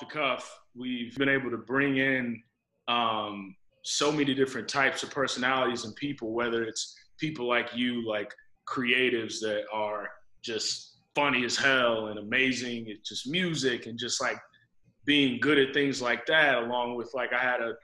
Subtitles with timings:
[0.00, 2.42] the cuff, we've been able to bring in
[2.88, 8.32] um, so many different types of personalities and people, whether it's people like you, like
[8.68, 10.08] creatives that are
[10.42, 12.86] just funny as hell and amazing.
[12.88, 14.38] It's just music and just like
[15.04, 17.74] being good at things like that, along with like I had a,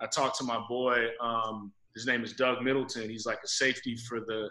[0.00, 3.10] I talked to my boy, um, his name is Doug Middleton.
[3.10, 4.50] He's like a safety for the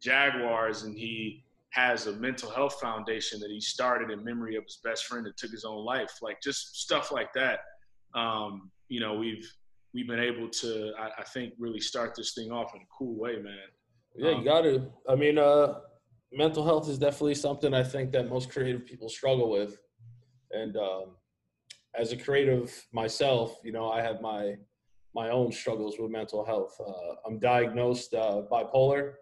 [0.00, 4.78] Jaguars, and he has a mental health foundation that he started in memory of his
[4.84, 6.18] best friend that took his own life.
[6.22, 7.60] Like just stuff like that.
[8.14, 9.52] Um, you know, we've
[9.92, 13.16] we've been able to, I, I, think, really start this thing off in a cool
[13.18, 13.56] way, man.
[14.14, 14.86] Yeah, um, you got to.
[15.08, 15.80] I mean, uh,
[16.32, 19.76] mental health is definitely something I think that most creative people struggle with,
[20.52, 21.16] and um,
[21.98, 24.54] as a creative myself, you know, I have my
[25.12, 26.76] my own struggles with mental health.
[26.80, 29.14] Uh, I'm diagnosed uh, bipolar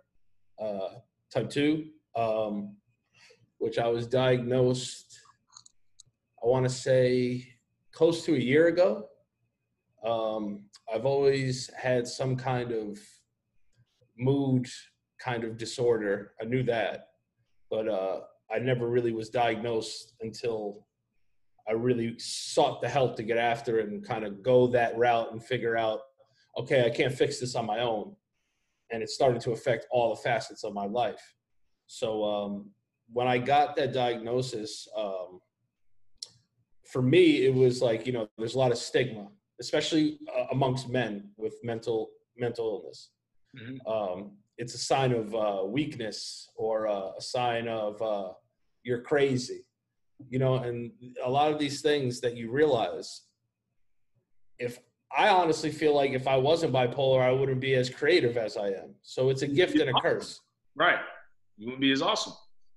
[0.63, 0.89] uh,
[1.33, 2.77] type two, um,
[3.59, 5.21] which I was diagnosed.
[6.43, 7.47] I want to say
[7.93, 9.07] close to a year ago.
[10.05, 12.99] Um, I've always had some kind of
[14.19, 14.67] mood
[15.21, 16.33] kind of disorder.
[16.41, 17.09] I knew that,
[17.71, 18.21] but uh,
[18.53, 20.87] I never really was diagnosed until
[21.69, 25.33] I really sought the help to get after it and kind of go that route
[25.33, 26.01] and figure out,
[26.59, 28.17] okay, I can't fix this on my own.
[28.91, 31.23] And it started to affect all the facets of my life.
[31.93, 32.71] So um,
[33.13, 35.41] when I got that diagnosis, um,
[36.91, 39.29] for me, it was like, you know, there's a lot of stigma,
[39.61, 43.11] especially uh, amongst men with mental mental illness.
[43.57, 43.87] Mm-hmm.
[43.87, 48.33] Um, it's a sign of uh, weakness or uh, a sign of uh,
[48.83, 49.65] you're crazy
[50.29, 50.93] you know, and
[51.25, 53.23] a lot of these things that you realize,
[54.59, 54.79] if
[55.17, 58.69] I honestly feel like if I wasn't bipolar, I wouldn't be as creative as I
[58.69, 58.95] am.
[59.03, 60.41] So it's a gift and a curse.
[60.75, 61.01] Right.
[61.57, 62.33] You wouldn't be as awesome.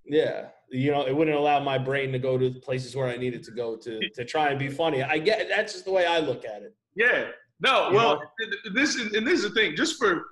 [0.06, 0.48] Yeah.
[0.70, 3.52] You know, it wouldn't allow my brain to go to places where I needed to
[3.52, 5.04] go to to try and be funny.
[5.04, 6.76] I get that's just the way I look at it.
[6.96, 7.28] Yeah.
[7.60, 8.72] No, you well, know?
[8.74, 9.76] this is and this is the thing.
[9.76, 10.24] Just for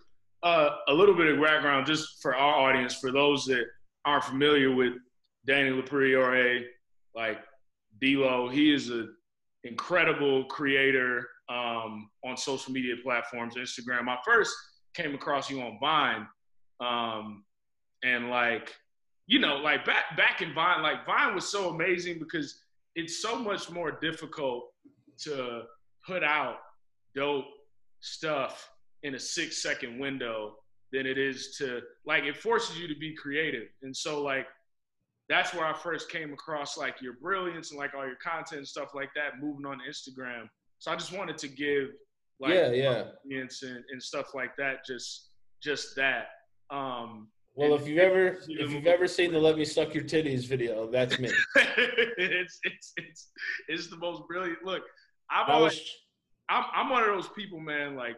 [0.44, 3.66] uh, a little bit of background, just for our audience, for those that
[4.06, 4.94] aren't familiar with
[5.46, 6.64] Danny LoPriore,
[7.16, 7.40] like
[8.02, 9.16] D'Lo, he is an
[9.64, 14.10] incredible creator um, on social media platforms, Instagram.
[14.10, 14.54] I first
[14.94, 16.28] came across you on Vine,
[16.80, 17.44] um,
[18.04, 18.74] and like
[19.28, 22.60] you know, like back back in Vine, like Vine was so amazing because
[22.96, 24.66] it's so much more difficult
[25.20, 25.62] to
[26.06, 26.58] put out
[27.16, 27.46] dope
[28.02, 28.70] stuff
[29.04, 30.56] in a six second window
[30.92, 33.70] than it is to like it forces you to be creative.
[33.82, 34.48] And so like
[35.30, 38.68] that's where I first came across like your brilliance and like all your content and
[38.68, 40.50] stuff like that, moving on Instagram.
[40.80, 41.90] So I just wanted to give
[42.40, 43.50] like yeah, yeah, and,
[43.90, 44.86] and stuff like that.
[44.86, 45.30] Just
[45.62, 46.28] just that.
[46.70, 50.48] Um, well, if you've ever if you've ever seen the "Let Me Suck Your Titties"
[50.48, 51.30] video, that's me.
[51.56, 53.28] it's it's it's
[53.68, 54.64] it's the most brilliant.
[54.64, 54.84] Look,
[55.30, 55.80] I've always
[56.50, 57.96] I'm I'm one of those people, man.
[57.96, 58.16] Like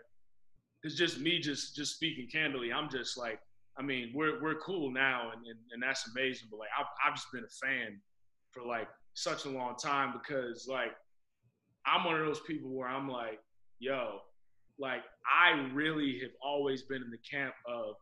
[0.84, 2.72] it's just me, just just speaking candidly.
[2.72, 3.40] I'm just like
[3.78, 6.48] I mean, we're we're cool now, and, and, and that's amazing.
[6.50, 8.00] But like, I've I've just been a fan
[8.52, 10.94] for like such a long time because like
[11.86, 13.40] I'm one of those people where I'm like,
[13.80, 14.20] yo,
[14.80, 17.96] like I really have always been in the camp of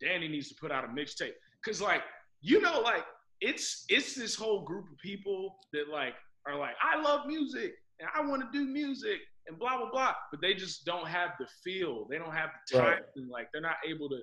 [0.00, 2.02] Danny needs to put out a mixtape because like
[2.40, 3.04] you know like
[3.40, 6.14] it's it's this whole group of people that like
[6.46, 10.14] are like I love music and I want to do music and blah blah blah,
[10.30, 12.06] but they just don't have the feel.
[12.10, 12.86] They don't have the time.
[12.86, 13.02] Right.
[13.16, 14.20] And, like they're not able to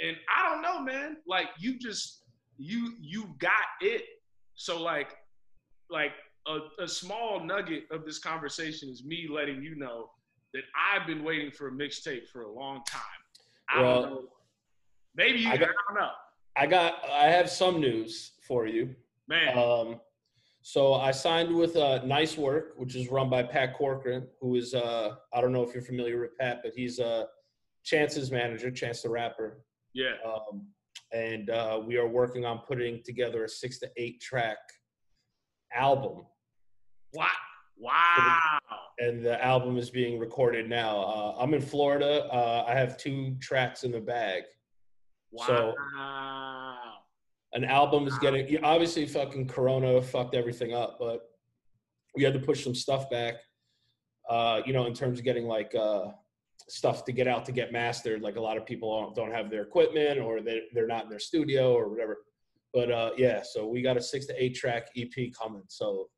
[0.00, 1.18] and I don't know, man.
[1.26, 2.22] Like you just
[2.56, 4.04] you you got it.
[4.54, 5.16] So like
[5.90, 6.12] like
[6.46, 10.10] a, a small nugget of this conversation is me letting you know
[10.54, 13.02] that I've been waiting for a mixtape for a long time.
[13.68, 14.22] I well, don't know.
[15.14, 16.10] Maybe you I, got, I don't know.
[16.56, 18.94] I got I have some news for you.
[19.28, 19.58] Man.
[19.58, 20.00] Um
[20.62, 24.74] so I signed with uh, Nice Work, which is run by Pat Corcoran, who is
[24.74, 27.24] uh, I don't know if you're familiar with Pat, but he's uh,
[27.82, 29.64] Chance's manager, Chance the Rapper.
[29.94, 30.16] Yeah.
[30.24, 30.66] Um,
[31.12, 34.58] and uh, we are working on putting together a six to eight track
[35.74, 36.26] album.
[37.14, 37.28] Wow.
[37.78, 38.58] Wow.
[38.98, 40.98] And the album is being recorded now.
[40.98, 42.26] Uh, I'm in Florida.
[42.26, 44.42] Uh, I have two tracks in the bag.
[45.32, 45.46] Wow.
[45.46, 45.74] So
[47.52, 51.30] an album is getting obviously fucking Corona fucked everything up, but
[52.14, 53.34] we had to push some stuff back.
[54.28, 56.06] Uh, you know, in terms of getting like uh,
[56.68, 58.22] stuff to get out to get mastered.
[58.22, 61.18] Like a lot of people don't have their equipment or they, they're not in their
[61.18, 62.18] studio or whatever.
[62.72, 65.62] But uh, yeah, so we got a six to eight track EP coming.
[65.68, 66.08] So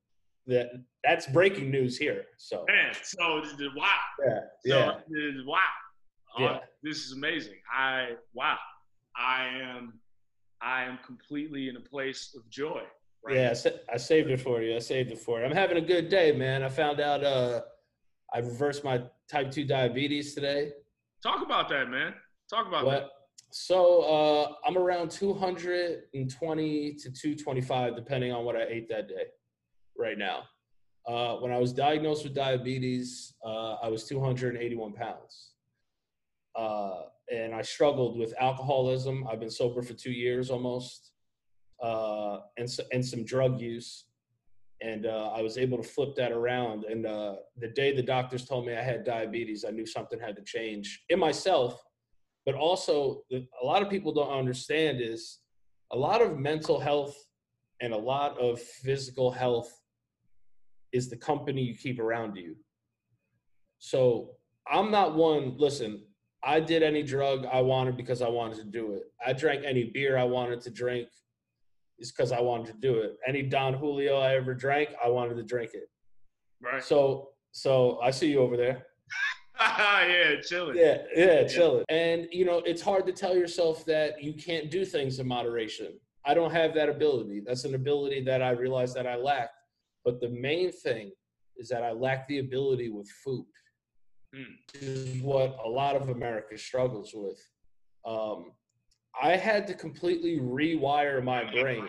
[0.47, 0.71] that
[1.03, 2.25] that's breaking news here.
[2.37, 3.43] So man, so
[3.77, 3.87] wow,
[4.27, 5.59] yeah, so, yeah, wow,
[6.39, 6.59] yeah.
[6.83, 7.55] This is amazing.
[7.73, 8.59] I wow,
[9.17, 9.95] I am
[10.61, 12.83] I am completely in a place of joy.
[13.25, 13.55] Right yeah,
[13.93, 14.75] I saved it for you.
[14.75, 15.47] I saved it for you.
[15.47, 16.63] I'm having a good day, man.
[16.63, 17.61] I found out uh,
[18.35, 20.73] I reversed my type two diabetes today.
[21.23, 22.15] Talk about that, man.
[22.51, 22.93] Talk about what?
[22.93, 23.11] that.
[23.53, 29.27] So uh, I'm around 220 to 225, depending on what I ate that day.
[29.97, 30.45] Right now,
[31.07, 35.52] uh, when I was diagnosed with diabetes, uh, I was 281 pounds,
[36.57, 37.03] uh,
[37.33, 39.27] and I struggled with alcoholism.
[39.31, 41.13] I've been sober for two years almost,
[41.83, 44.07] uh, and and some drug use,
[44.81, 46.85] and uh, I was able to flip that around.
[46.85, 50.43] And the day the doctors told me I had diabetes, I knew something had to
[50.43, 51.83] change in myself
[52.45, 55.41] but also a lot of people don't understand is
[55.93, 57.15] a lot of mental health
[57.81, 59.71] and a lot of physical health
[60.93, 62.57] is the company you keep around you
[63.79, 64.31] so
[64.71, 66.03] i'm not one listen
[66.45, 69.85] i did any drug i wanted because i wanted to do it i drank any
[69.85, 71.09] beer i wanted to drink
[71.99, 75.37] is because i wanted to do it any don julio i ever drank i wanted
[75.37, 75.89] to drink it
[76.61, 78.87] right so so i see you over there
[79.61, 80.77] yeah, chilling.
[80.77, 81.85] Yeah, yeah, chilling.
[81.89, 85.99] And you know, it's hard to tell yourself that you can't do things in moderation.
[86.25, 87.43] I don't have that ability.
[87.45, 89.51] That's an ability that I realize that I lack.
[90.05, 91.13] But the main thing
[91.57, 93.47] is that I lack the ability with food.
[94.35, 94.55] Mm.
[94.75, 97.39] Is what a lot of America struggles with.
[98.07, 98.53] Um,
[99.21, 101.87] I had to completely rewire my brain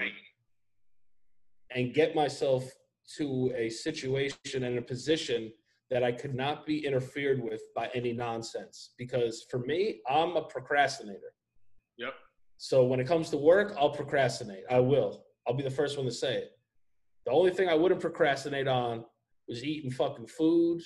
[1.74, 2.70] and get myself
[3.18, 5.52] to a situation and a position
[5.90, 8.94] that I could not be interfered with by any nonsense.
[8.98, 11.34] Because for me, I'm a procrastinator.
[11.98, 12.14] Yep.
[12.58, 14.64] So when it comes to work, I'll procrastinate.
[14.70, 15.24] I will.
[15.48, 16.52] I'll be the first one to say it.
[17.26, 19.06] The only thing I wouldn't procrastinate on
[19.48, 20.82] was eating fucking food,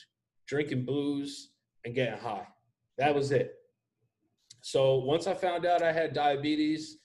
[0.47, 1.51] drinking booze,
[1.85, 2.47] and getting high.
[2.97, 3.55] That was it.
[4.61, 6.97] So once I found out I had diabetes,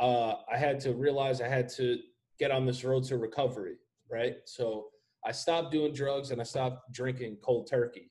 [0.00, 1.98] uh, I had to realize I had to
[2.38, 3.76] get on this road to recovery,
[4.10, 4.36] right?
[4.46, 4.86] So
[5.24, 8.10] I stopped doing drugs and I stopped drinking cold turkey,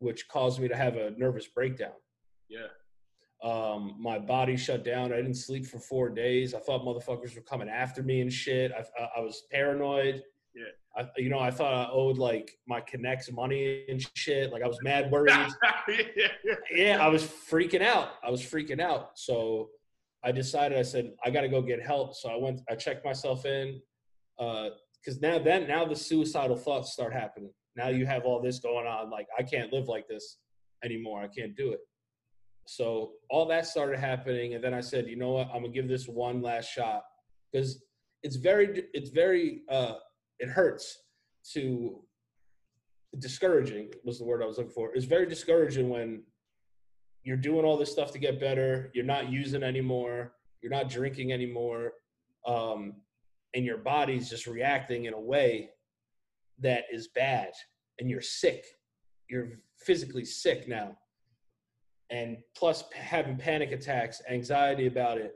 [0.00, 1.92] which caused me to have a nervous breakdown.
[2.48, 2.66] Yeah.
[3.42, 5.12] Um, my body shut down.
[5.12, 6.54] I didn't sleep for four days.
[6.54, 8.72] I thought motherfuckers were coming after me and shit.
[8.72, 10.22] I, I, I was paranoid.
[10.54, 10.64] Yeah.
[10.96, 14.52] I, you know, I thought I owed like my connects money and shit.
[14.52, 15.30] Like I was mad worried.
[15.88, 18.10] yeah, yeah, I was freaking out.
[18.22, 19.18] I was freaking out.
[19.18, 19.70] So
[20.22, 20.78] I decided.
[20.78, 22.14] I said I got to go get help.
[22.14, 22.60] So I went.
[22.70, 23.80] I checked myself in.
[24.38, 24.70] Uh,
[25.02, 27.50] because now then now the suicidal thoughts start happening.
[27.76, 29.10] Now you have all this going on.
[29.10, 30.38] Like I can't live like this
[30.84, 31.22] anymore.
[31.22, 31.80] I can't do it.
[32.66, 35.48] So all that started happening, and then I said, you know what?
[35.48, 37.02] I'm gonna give this one last shot
[37.50, 37.82] because
[38.22, 39.94] it's very it's very uh,
[40.42, 40.98] it hurts
[41.52, 42.00] to
[43.18, 44.94] discouraging was the word I was looking for.
[44.94, 46.24] It's very discouraging when
[47.22, 48.90] you're doing all this stuff to get better.
[48.94, 50.34] You're not using anymore.
[50.60, 51.92] You're not drinking anymore.
[52.46, 52.94] Um,
[53.54, 55.70] and your body's just reacting in a way
[56.60, 57.50] that is bad
[57.98, 58.64] and you're sick
[59.28, 59.48] you're
[59.78, 60.96] physically sick now
[62.10, 65.34] and plus having panic attacks anxiety about it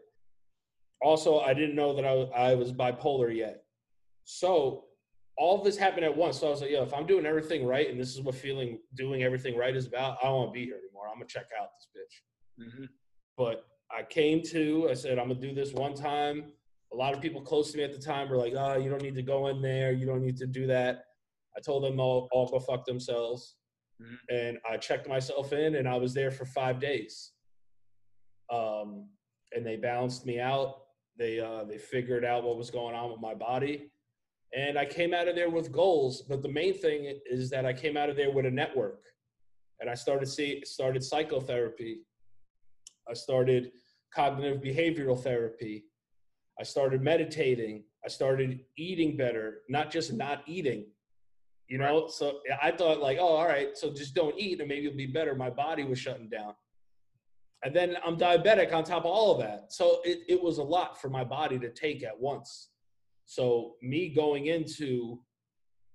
[1.02, 3.62] also i didn't know that i, I was bipolar yet
[4.24, 4.84] so
[5.38, 7.90] all this happened at once so i was like yo if i'm doing everything right
[7.90, 10.64] and this is what feeling doing everything right is about i don't want to be
[10.64, 12.84] here anymore i'm gonna check out this bitch mm-hmm.
[13.36, 16.44] but i came to i said i'm gonna do this one time
[16.92, 19.02] a lot of people close to me at the time were like, "Oh, you don't
[19.02, 19.92] need to go in there.
[19.92, 21.04] You don't need to do that."
[21.56, 23.56] I told them all, all go fuck themselves,
[24.02, 24.14] mm-hmm.
[24.34, 27.32] and I checked myself in, and I was there for five days.
[28.52, 29.08] Um,
[29.52, 30.76] and they balanced me out.
[31.18, 33.90] They uh, they figured out what was going on with my body,
[34.56, 36.22] and I came out of there with goals.
[36.22, 39.02] But the main thing is that I came out of there with a network,
[39.80, 42.00] and I started see started psychotherapy.
[43.08, 43.70] I started
[44.12, 45.84] cognitive behavioral therapy.
[46.58, 47.84] I started meditating.
[48.04, 50.86] I started eating better, not just not eating.
[51.68, 52.10] You know, right.
[52.10, 55.06] so I thought like, oh, all right, so just don't eat and maybe it'll be
[55.06, 55.34] better.
[55.34, 56.54] My body was shutting down.
[57.64, 59.72] And then I'm diabetic on top of all of that.
[59.72, 62.68] So it, it was a lot for my body to take at once.
[63.26, 65.20] So me going into,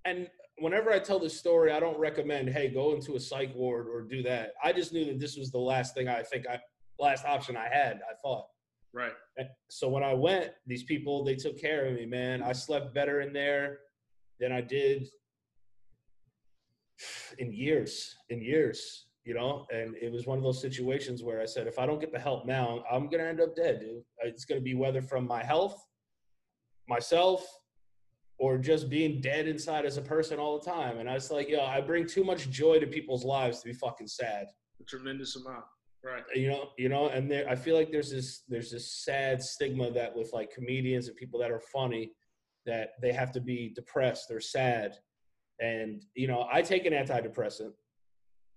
[0.06, 0.28] and
[0.60, 4.02] whenever I tell this story, I don't recommend, hey, go into a psych ward or
[4.02, 4.52] do that.
[4.64, 6.60] I just knew that this was the last thing I think I,
[7.00, 8.46] last option I had, I thought.
[8.94, 9.14] Right.
[9.70, 12.44] So when I went, these people they took care of me, man.
[12.44, 13.80] I slept better in there
[14.40, 15.08] than I did
[17.40, 19.66] in years, in years, you know.
[19.74, 22.20] And it was one of those situations where I said, if I don't get the
[22.20, 24.04] help now, I'm gonna end up dead, dude.
[24.20, 25.82] It's gonna be whether from my health,
[26.92, 27.48] myself,
[28.38, 30.98] or just being dead inside as a person all the time.
[30.98, 33.74] And I was like, yo, I bring too much joy to people's lives to be
[33.74, 34.48] fucking sad.
[34.82, 35.64] A tremendous amount.
[36.04, 36.24] Right.
[36.34, 39.92] You know, you know, and there, I feel like there's this there's this sad stigma
[39.92, 42.12] that with like comedians and people that are funny,
[42.66, 44.98] that they have to be depressed or sad.
[45.60, 47.74] And, you know, I take an antidepressant,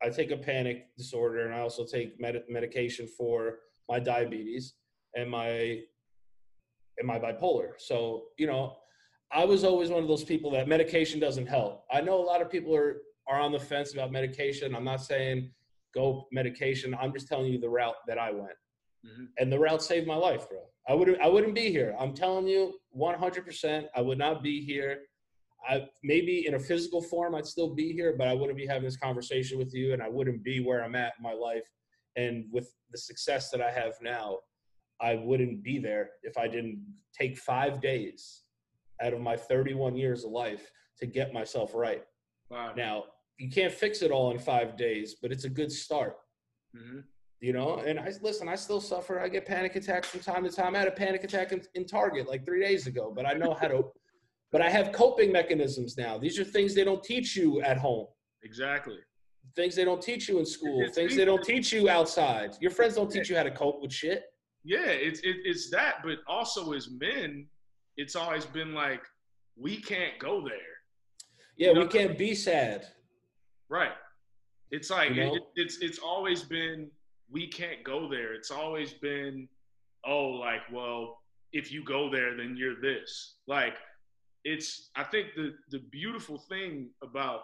[0.02, 3.58] I take a panic disorder, and I also take med- medication for
[3.90, 4.74] my diabetes
[5.14, 5.82] and my
[6.98, 7.72] and my bipolar.
[7.78, 8.76] So, you know,
[9.32, 11.84] I was always one of those people that medication doesn't help.
[11.92, 14.74] I know a lot of people are are on the fence about medication.
[14.74, 15.50] I'm not saying
[15.94, 16.94] go medication.
[17.00, 18.56] I'm just telling you the route that I went.
[19.06, 19.24] Mm-hmm.
[19.38, 20.60] And the route saved my life, bro.
[20.88, 21.94] I wouldn't I wouldn't be here.
[21.98, 25.02] I'm telling you 100% I would not be here.
[25.66, 28.84] I maybe in a physical form I'd still be here, but I wouldn't be having
[28.84, 31.66] this conversation with you and I wouldn't be where I'm at in my life
[32.16, 34.38] and with the success that I have now.
[35.00, 36.84] I wouldn't be there if I didn't
[37.18, 38.42] take 5 days
[39.02, 42.04] out of my 31 years of life to get myself right.
[42.50, 42.72] Wow.
[42.76, 43.04] Now,
[43.36, 46.16] you can't fix it all in 5 days, but it's a good start.
[46.76, 47.00] Mm-hmm.
[47.40, 49.20] You know and i listen i still suffer.
[49.20, 50.74] I get panic attacks from time to time.
[50.74, 53.52] I had a panic attack in, in target like three days ago but i know
[53.52, 53.84] how to
[54.52, 56.16] but i have coping mechanisms now.
[56.16, 58.06] These are things they don't teach you at home.
[58.44, 58.96] Exactly.
[59.54, 60.88] Things they don't teach you in school.
[60.94, 62.56] Things they don't teach you outside.
[62.60, 64.24] Your friends don't teach you how to cope with shit
[64.64, 67.46] yeah it's it, it's that but also as men
[67.96, 69.02] it's always been like
[69.56, 70.56] we can't go there
[71.56, 71.80] yeah you know?
[71.82, 72.86] we can't be sad
[73.68, 73.92] right
[74.70, 75.34] it's like you know?
[75.34, 76.90] it, it's it's always been
[77.30, 78.34] we can't go there.
[78.34, 79.48] It's always been,
[80.06, 81.18] oh, like, well,
[81.52, 83.34] if you go there, then you're this.
[83.46, 83.76] Like,
[84.44, 87.40] it's, I think the, the beautiful thing about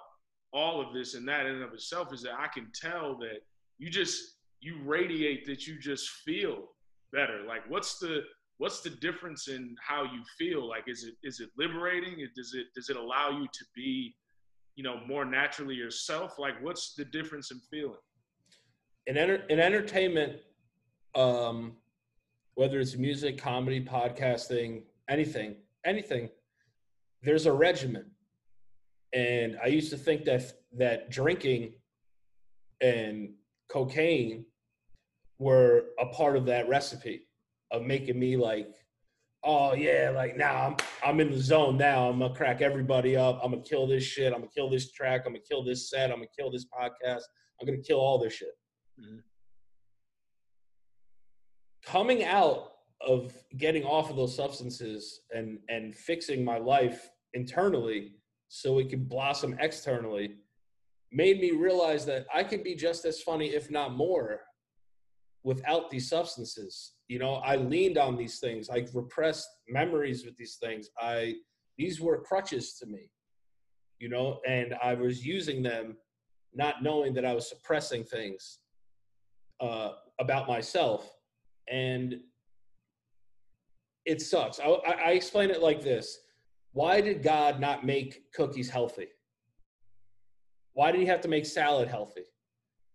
[0.53, 3.41] all of this and that in and of itself is that I can tell that
[3.79, 6.69] you just, you radiate that you just feel
[7.13, 7.45] better.
[7.47, 8.23] Like, what's the,
[8.59, 10.69] what's the difference in how you feel?
[10.69, 12.17] Like, is it, is it liberating?
[12.37, 14.15] Does it, does it allow you to be,
[14.77, 16.39] you know, more naturally yourself?
[16.39, 17.99] Like, what's the difference in feeling?
[19.07, 20.35] in, enter, in entertainment,
[21.15, 21.73] um,
[22.55, 26.29] whether it's music, comedy, podcasting, anything, anything,
[27.23, 28.07] there's a regimen.
[29.13, 31.73] And I used to think that that drinking
[32.81, 33.31] and
[33.69, 34.45] cocaine
[35.41, 37.27] were a part of that recipe
[37.73, 38.69] of making me like,
[39.43, 42.09] oh yeah, like now I'm I'm in the zone now.
[42.09, 43.41] I'm gonna crack everybody up.
[43.43, 44.33] I'm gonna kill this shit.
[44.33, 45.23] I'm gonna kill this track.
[45.27, 46.11] I'm gonna kill this set.
[46.11, 47.23] I'm gonna kill this podcast.
[47.61, 48.53] I'm gonna kill all this shit.
[49.01, 49.19] Mm-hmm.
[51.87, 58.13] Coming out of getting off of those substances and and fixing my life internally
[58.49, 60.35] so it could blossom externally
[61.13, 64.43] made me realize that I could be just as funny, if not more,
[65.43, 66.93] without these substances.
[67.09, 68.69] You know, I leaned on these things.
[68.71, 70.91] I repressed memories with these things.
[71.01, 71.35] I
[71.79, 73.11] these were crutches to me.
[73.99, 75.97] You know, and I was using them
[76.55, 78.59] not knowing that I was suppressing things
[79.61, 81.15] uh, about myself,
[81.71, 82.17] and
[84.07, 84.59] it sucks.
[84.59, 86.19] I, I explain it like this:
[86.73, 89.09] Why did God not make cookies healthy?
[90.73, 92.25] Why did He have to make salad healthy?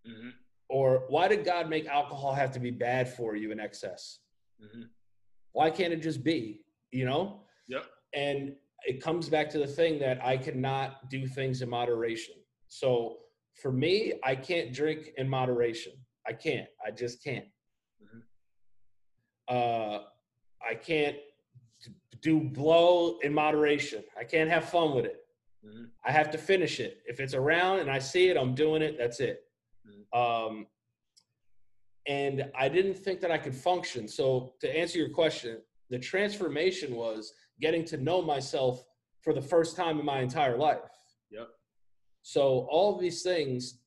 [0.07, 0.29] Mm-hmm.
[0.69, 4.19] Or why did God make alcohol have to be bad for you in excess?
[4.63, 4.83] Mm-hmm.
[5.51, 6.61] Why can't it just be?
[6.91, 7.41] You know?
[7.67, 7.85] Yep.
[8.13, 8.55] And
[8.85, 12.35] it comes back to the thing that I cannot do things in moderation.
[12.67, 13.17] So
[13.53, 15.93] for me, I can't drink in moderation.
[16.27, 16.67] I can't.
[16.85, 17.45] I just can't.
[18.03, 18.19] Mm-hmm.
[19.47, 19.99] Uh,
[20.67, 21.17] I can't
[22.21, 24.03] do blow in moderation.
[24.19, 25.17] I can't have fun with it.
[25.65, 25.85] Mm-hmm.
[26.03, 27.01] I have to finish it.
[27.05, 28.97] If it's around and I see it, I'm doing it.
[28.97, 29.44] That's it.
[30.15, 30.67] Um,
[32.07, 34.07] and I didn't think that I could function.
[34.07, 35.57] So to answer your question,
[35.89, 38.83] the transformation was getting to know myself
[39.21, 40.79] for the first time in my entire life.
[41.31, 41.49] Yep.
[42.21, 43.79] So all these things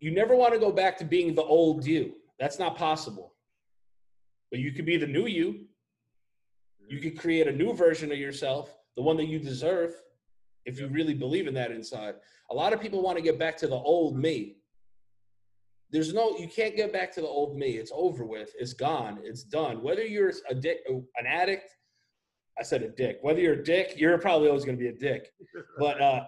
[0.00, 2.14] you never want to go back to being the old you.
[2.38, 3.34] That's not possible.
[4.50, 5.66] But you could be the new you.
[6.86, 9.94] You could create a new version of yourself, the one that you deserve,
[10.64, 12.16] if you really believe in that inside.
[12.50, 14.55] A lot of people want to get back to the old me.
[15.90, 17.76] There's no, you can't get back to the old me.
[17.76, 18.52] It's over with.
[18.58, 19.20] It's gone.
[19.22, 19.82] It's done.
[19.82, 21.70] Whether you're a dick, an addict,
[22.58, 23.18] I said a dick.
[23.22, 25.30] Whether you're a dick, you're probably always going to be a dick.
[25.78, 26.24] But, uh,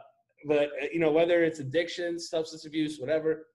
[0.47, 3.47] but you know, whether it's addiction, substance abuse, whatever,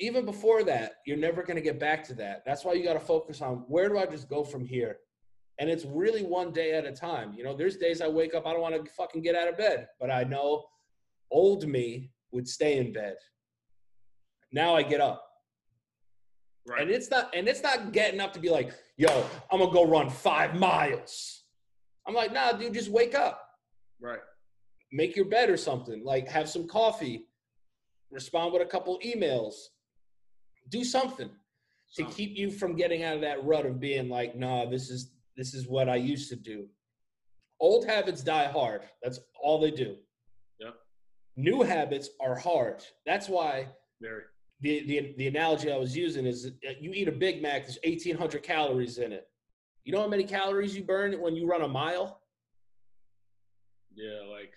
[0.00, 2.42] even before that, you're never going to get back to that.
[2.44, 4.98] That's why you got to focus on where do I just go from here?
[5.58, 7.34] And it's really one day at a time.
[7.36, 9.56] You know, there's days I wake up, I don't want to fucking get out of
[9.56, 10.64] bed, but I know
[11.30, 13.16] old me would stay in bed.
[14.52, 15.24] Now I get up.
[16.66, 16.82] Right.
[16.82, 19.86] And it's not and it's not getting up to be like, yo, I'm gonna go
[19.86, 21.44] run five miles.
[22.06, 23.42] I'm like, nah, dude, just wake up.
[24.00, 24.20] Right.
[24.92, 26.04] Make your bed or something.
[26.04, 27.26] Like have some coffee,
[28.10, 29.54] respond with a couple emails,
[30.68, 31.30] do something
[31.94, 35.12] to keep you from getting out of that rut of being like, nah, this is
[35.36, 36.66] this is what I used to do.
[37.60, 38.82] Old habits die hard.
[39.02, 39.96] That's all they do.
[40.60, 40.74] Yep.
[41.36, 42.84] New habits are hard.
[43.06, 43.68] That's why
[44.00, 44.22] Very.
[44.60, 47.78] The, the the analogy I was using is uh, you eat a Big Mac, there's
[47.84, 49.28] 1,800 calories in it.
[49.84, 52.20] You know how many calories you burn when you run a mile?
[53.94, 54.52] Yeah, like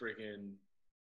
[0.00, 0.52] freaking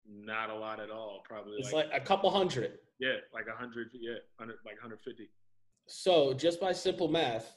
[0.09, 1.23] not a lot at all.
[1.25, 2.79] Probably it's like, like a couple hundred.
[3.01, 3.89] Yeah, like a hundred.
[3.93, 5.29] Yeah, 100, like 150.
[5.87, 7.57] So just by simple math,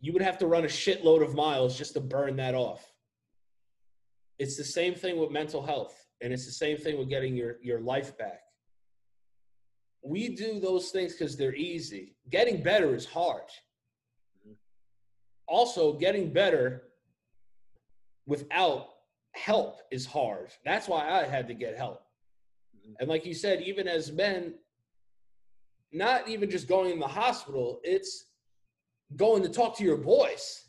[0.00, 2.92] you would have to run a shitload of miles just to burn that off.
[4.38, 7.56] It's the same thing with mental health, and it's the same thing with getting your,
[7.62, 8.40] your life back.
[10.06, 12.14] We do those things because they're easy.
[12.30, 13.42] Getting better is hard.
[15.48, 16.84] Also, getting better
[18.26, 18.88] without
[19.34, 20.50] help is hard.
[20.64, 22.02] That's why I had to get help.
[23.00, 24.54] And like you said, even as men,
[25.92, 28.26] not even just going in the hospital, it's
[29.16, 30.66] going to talk to your boys.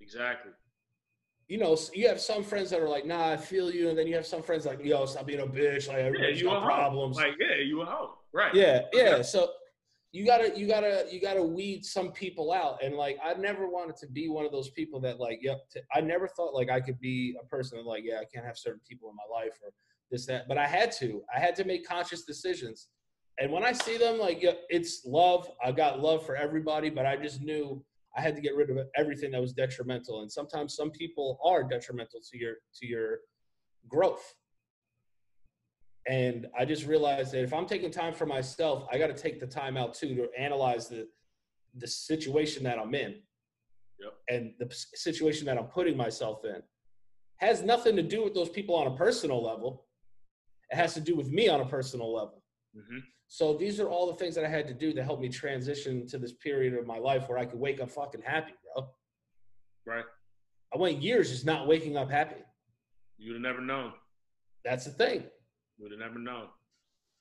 [0.00, 0.52] Exactly.
[1.48, 4.06] You know, you have some friends that are like, "Nah, I feel you," and then
[4.06, 7.16] you have some friends like, "Yo, stop being a bitch." Like everybody's yeah, got problems.
[7.16, 8.54] Like, yeah, you hoe, right?
[8.54, 9.22] Yeah, yeah.
[9.22, 9.50] So
[10.12, 12.82] you gotta, you gotta, you gotta weed some people out.
[12.82, 15.60] And like, I never wanted to be one of those people that like, yep.
[15.72, 18.46] T- I never thought like I could be a person that like, yeah, I can't
[18.46, 19.72] have certain people in my life or
[20.10, 20.48] this that.
[20.48, 21.22] But I had to.
[21.34, 22.88] I had to make conscious decisions
[23.40, 25.48] and when I see them, like it's love.
[25.64, 27.84] I got love for everybody, but I just knew
[28.16, 30.22] I had to get rid of everything that was detrimental.
[30.22, 33.18] And sometimes some people are detrimental to your to your
[33.88, 34.34] growth.
[36.08, 39.40] And I just realized that if I'm taking time for myself, I got to take
[39.40, 41.06] the time out too to analyze the
[41.76, 43.16] the situation that I'm in.
[44.00, 44.12] Yep.
[44.28, 46.62] And the situation that I'm putting myself in
[47.38, 49.86] has nothing to do with those people on a personal level.
[50.70, 52.42] It has to do with me on a personal level.
[52.76, 52.98] Mm-hmm.
[53.26, 56.06] So these are all the things that I had to do to help me transition
[56.08, 58.88] to this period of my life where I could wake up fucking happy, bro.
[59.86, 60.04] Right.
[60.74, 62.42] I went years just not waking up happy.
[63.18, 63.92] You'd have never known.
[64.64, 65.24] That's the thing.
[65.78, 66.46] Would have never known.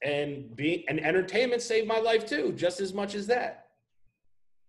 [0.03, 3.65] And being and entertainment saved my life too, just as much as that.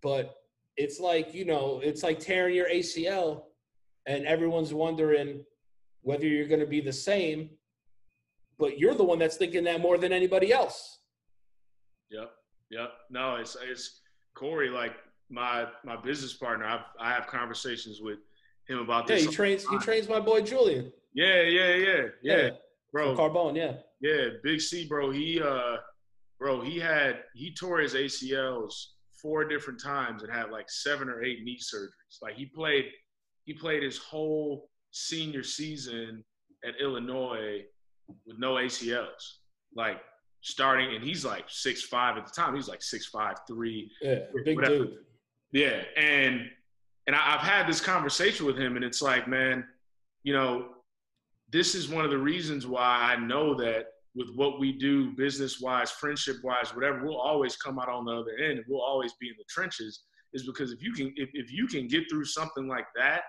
[0.01, 0.35] But
[0.77, 3.43] it's like, you know, it's like tearing your ACL
[4.07, 5.43] and everyone's wondering
[6.01, 7.49] whether you're going to be the same,
[8.57, 10.99] but you're the one that's thinking that more than anybody else.
[12.09, 12.31] Yep.
[12.71, 12.91] Yep.
[13.09, 14.01] No, it's it's
[14.35, 14.93] Corey, like
[15.29, 16.65] my my business partner.
[16.65, 18.19] I've I have conversations with
[18.67, 19.23] him about this.
[19.23, 20.91] Yeah, he trains he trains my boy Julian.
[21.13, 22.37] Yeah, yeah, yeah, yeah.
[22.37, 22.49] yeah.
[22.91, 23.15] Bro.
[23.15, 23.73] Carbone, yeah.
[24.01, 25.11] Yeah, Big C, bro.
[25.11, 25.77] He uh
[26.39, 28.73] bro, he had he tore his ACLs
[29.21, 32.21] four different times and had like seven or eight knee surgeries.
[32.21, 32.85] Like he played
[33.45, 36.23] he played his whole senior season
[36.65, 37.63] at Illinois
[38.25, 39.37] with no ACLs.
[39.75, 40.01] Like
[40.41, 42.55] starting, and he's like six five at the time.
[42.55, 43.91] He's like six five three.
[44.01, 44.77] Yeah, big whatever.
[44.77, 44.97] dude.
[45.51, 46.49] Yeah, and
[47.07, 49.65] and I, I've had this conversation with him, and it's like, man,
[50.23, 50.69] you know,
[51.51, 55.61] this is one of the reasons why I know that with what we do, business
[55.61, 59.13] wise, friendship wise, whatever, we'll always come out on the other end, and we'll always
[59.19, 60.03] be in the trenches.
[60.33, 63.21] Is because if you can if, if you can get through something like that,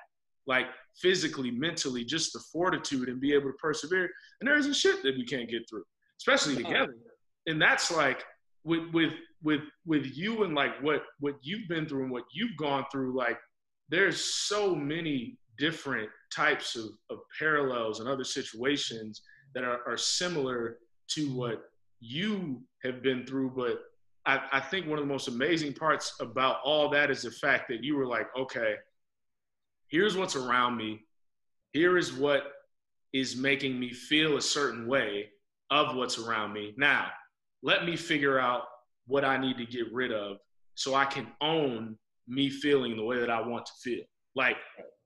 [0.46, 0.66] like
[1.00, 5.16] physically, mentally, just the fortitude and be able to persevere, and there isn't shit that
[5.16, 5.84] we can't get through
[6.20, 6.94] especially together.
[7.46, 8.24] And that's like
[8.64, 12.56] with with with with you and like what what you've been through and what you've
[12.56, 13.16] gone through.
[13.16, 13.38] Like
[13.88, 19.22] there's so many different types of, of parallels and other situations
[19.54, 21.64] that are, are similar to what
[22.00, 23.50] you have been through.
[23.54, 23.80] But
[24.26, 27.68] I, I think one of the most amazing parts about all that is the fact
[27.68, 28.76] that you were like, okay,
[29.88, 31.02] here's what's around me.
[31.72, 32.44] Here is what
[33.12, 35.28] is making me feel a certain way
[35.70, 36.72] of what's around me.
[36.78, 37.08] Now,
[37.62, 38.62] let me figure out
[39.06, 40.38] what I need to get rid of
[40.74, 41.96] so I can own
[42.26, 44.04] me feeling the way that I want to feel.
[44.34, 44.56] Like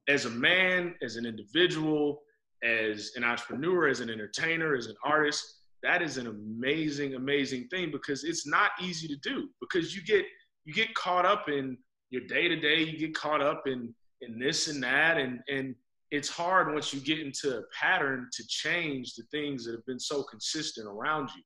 [0.09, 2.23] as a man, as an individual,
[2.62, 7.90] as an entrepreneur, as an entertainer, as an artist, that is an amazing, amazing thing
[7.90, 10.25] because it's not easy to do because you get
[10.64, 11.77] you get caught up in
[12.09, 15.75] your day to day, you get caught up in in this and that, and and
[16.11, 20.01] it's hard once you get into a pattern to change the things that have been
[20.01, 21.43] so consistent around you.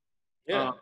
[0.46, 0.74] Yeah, um,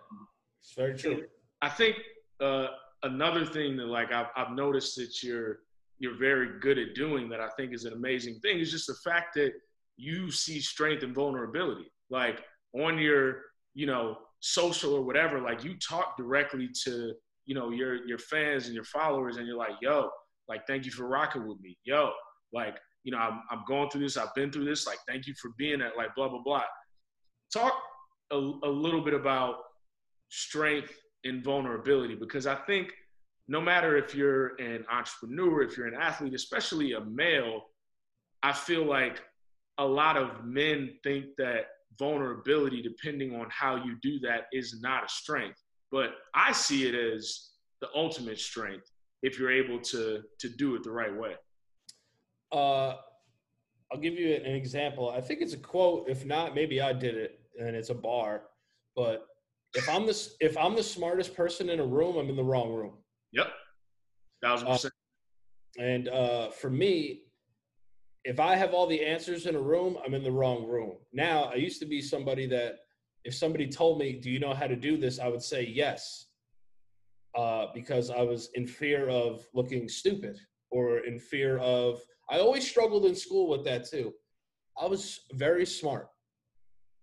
[0.60, 1.24] it's very true.
[1.62, 1.96] I think
[2.40, 2.66] uh,
[3.04, 5.60] another thing that like I've, I've noticed that you're
[5.98, 8.96] you're very good at doing that I think is an amazing thing is just the
[9.04, 9.52] fact that
[9.96, 11.90] you see strength and vulnerability.
[12.10, 12.40] Like
[12.74, 13.42] on your
[13.74, 17.12] you know social or whatever, like you talk directly to
[17.46, 20.10] you know your your fans and your followers, and you're like, yo,
[20.48, 22.10] like thank you for rocking with me, yo,
[22.52, 24.16] like you know, I'm, I'm going through this.
[24.16, 24.84] I've been through this.
[24.84, 26.64] Like, thank you for being at like blah, blah, blah.
[27.52, 27.72] Talk
[28.32, 29.58] a, a little bit about
[30.28, 30.92] strength
[31.24, 32.92] and vulnerability because I think
[33.48, 37.62] no matter if you're an entrepreneur, if you're an athlete, especially a male,
[38.42, 39.22] I feel like
[39.78, 41.66] a lot of men think that
[41.98, 45.62] vulnerability, depending on how you do that, is not a strength.
[45.92, 48.90] But I see it as the ultimate strength
[49.22, 51.34] if you're able to to do it the right way.
[52.52, 52.96] Uh,
[53.92, 55.10] I'll give you an example.
[55.10, 56.08] I think it's a quote.
[56.08, 58.42] If not, maybe I did it, and it's a bar.
[58.96, 59.26] But
[59.74, 62.72] if I'm the if I'm the smartest person in a room, I'm in the wrong
[62.72, 62.94] room.
[63.32, 63.48] Yep,
[64.42, 64.94] thousand percent.
[65.78, 67.22] Uh, and uh, for me,
[68.24, 70.96] if I have all the answers in a room, I'm in the wrong room.
[71.12, 72.78] Now, I used to be somebody that
[73.24, 76.26] if somebody told me, "Do you know how to do this?" I would say yes,
[77.36, 80.38] uh, because I was in fear of looking stupid
[80.70, 82.00] or in fear of.
[82.28, 84.12] I always struggled in school with that too.
[84.80, 86.08] I was very smart.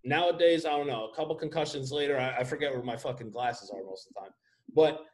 [0.04, 1.10] Nowadays, I don't know.
[1.12, 4.20] A couple concussions later, I, I forget where my fucking glasses are most of the
[4.20, 4.32] time.
[4.76, 5.06] But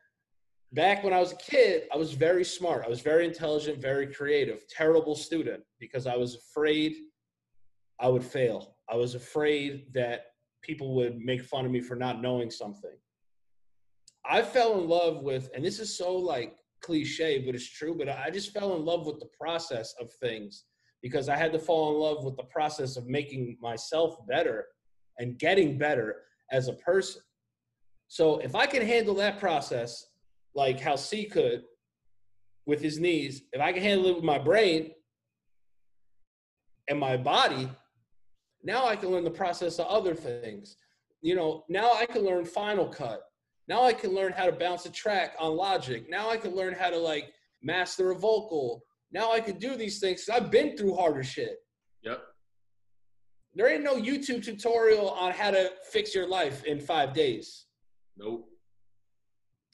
[0.74, 2.84] back when I was a kid, I was very smart.
[2.86, 4.68] I was very intelligent, very creative.
[4.68, 6.96] Terrible student because I was afraid
[8.00, 8.76] I would fail.
[8.90, 10.28] I was afraid that
[10.62, 12.96] people would make fun of me for not knowing something.
[14.26, 18.10] I fell in love with, and this is so like cliche, but it's true, but
[18.10, 20.66] I just fell in love with the process of things
[21.02, 24.68] because I had to fall in love with the process of making myself better
[25.18, 27.22] and getting better as a person.
[28.08, 30.06] So if I can handle that process,
[30.56, 31.64] like how C could
[32.66, 34.92] with his knees, if I can handle it with my brain
[36.88, 37.70] and my body,
[38.64, 40.76] now I can learn the process of other things.
[41.22, 43.22] You know, now I can learn Final Cut.
[43.68, 46.10] Now I can learn how to bounce a track on Logic.
[46.10, 47.32] Now I can learn how to like
[47.62, 48.84] master a vocal.
[49.12, 50.28] Now I can do these things.
[50.32, 51.58] I've been through harder shit.
[52.04, 52.22] Yep.
[53.56, 57.66] There ain't no YouTube tutorial on how to fix your life in five days.
[58.18, 58.48] Nope.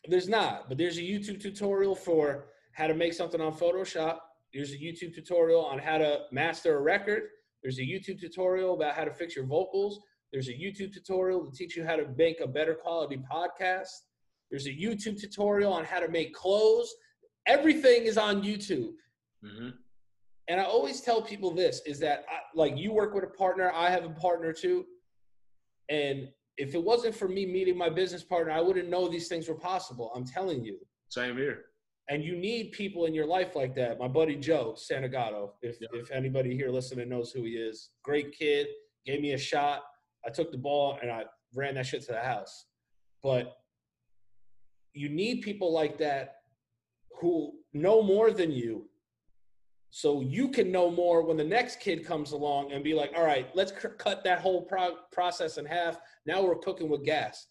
[0.08, 4.20] There's not, but there's a YouTube tutorial for how to make something on Photoshop.
[4.54, 7.24] There's a YouTube tutorial on how to master a record.
[7.64, 10.00] There's a YouTube tutorial about how to fix your vocals.
[10.32, 13.90] There's a YouTube tutorial to teach you how to make a better quality podcast.
[14.52, 16.94] There's a YouTube tutorial on how to make clothes.
[17.48, 18.92] Everything is on YouTube.
[19.44, 19.70] Mm-hmm.
[20.48, 23.72] And I always tell people this is that, I, like, you work with a partner,
[23.74, 24.86] I have a partner too.
[25.90, 29.48] And if it wasn't for me meeting my business partner, I wouldn't know these things
[29.48, 30.12] were possible.
[30.16, 30.78] I'm telling you.
[31.10, 31.66] Same here.
[32.10, 34.00] And you need people in your life like that.
[34.00, 35.88] My buddy Joe Santagato, if yeah.
[35.94, 38.68] if anybody here listening knows who he is, great kid,
[39.06, 39.84] gave me a shot.
[40.26, 41.24] I took the ball and I
[41.56, 42.68] ran that shit to the house.
[43.24, 43.58] But
[44.94, 46.36] you need people like that
[47.20, 48.88] who know more than you
[49.98, 53.24] so you can know more when the next kid comes along and be like, all
[53.24, 55.98] right, let's c- cut that whole pro- process in half.
[56.26, 57.48] Now we're cooking with gas.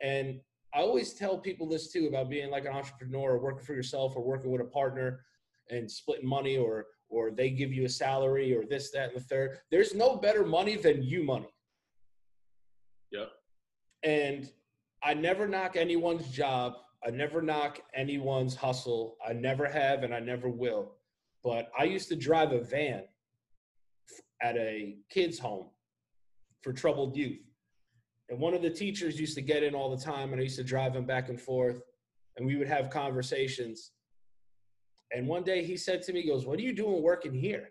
[0.00, 0.40] And
[0.74, 4.16] I always tell people this too about being like an entrepreneur or working for yourself
[4.16, 5.26] or working with a partner
[5.68, 9.24] and splitting money or or they give you a salary or this, that, and the
[9.24, 9.58] third.
[9.70, 11.52] There's no better money than you money.
[13.12, 13.28] Yep.
[14.02, 14.50] And
[15.02, 16.76] I never knock anyone's job.
[17.06, 19.18] I never knock anyone's hustle.
[19.28, 20.94] I never have and I never will
[21.44, 23.02] but I used to drive a van
[24.42, 25.66] at a kids' home
[26.62, 27.38] for troubled youth.
[28.30, 30.56] And one of the teachers used to get in all the time, and I used
[30.56, 31.82] to drive him back and forth,
[32.36, 33.92] and we would have conversations.
[35.12, 37.68] And one day he said to me, he goes, What are you doing working here?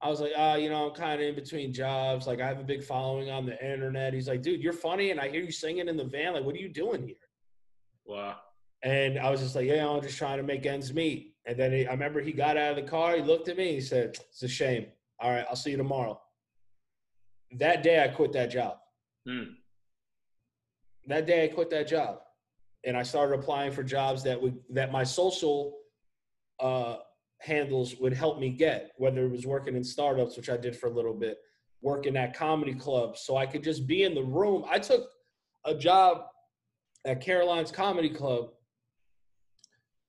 [0.00, 2.26] I was like, ah, you know, I'm kind of in between jobs.
[2.26, 4.14] Like, I have a big following on the internet.
[4.14, 6.34] He's like, dude, you're funny, and I hear you singing in the van.
[6.34, 7.16] Like, what are you doing here?
[8.06, 8.36] Wow.
[8.84, 11.34] And I was just like, yeah, I'm just trying to make ends meet.
[11.48, 13.16] And then he, I remember he got out of the car.
[13.16, 13.72] He looked at me.
[13.72, 14.86] He said, "It's a shame.
[15.18, 16.20] All right, I'll see you tomorrow."
[17.52, 18.76] That day, I quit that job.
[19.26, 19.54] Hmm.
[21.06, 22.20] That day, I quit that job,
[22.84, 25.78] and I started applying for jobs that would that my social
[26.60, 26.96] uh,
[27.40, 28.92] handles would help me get.
[28.98, 31.38] Whether it was working in startups, which I did for a little bit,
[31.80, 34.66] working at comedy clubs, so I could just be in the room.
[34.68, 35.08] I took
[35.64, 36.26] a job
[37.06, 38.50] at Caroline's Comedy Club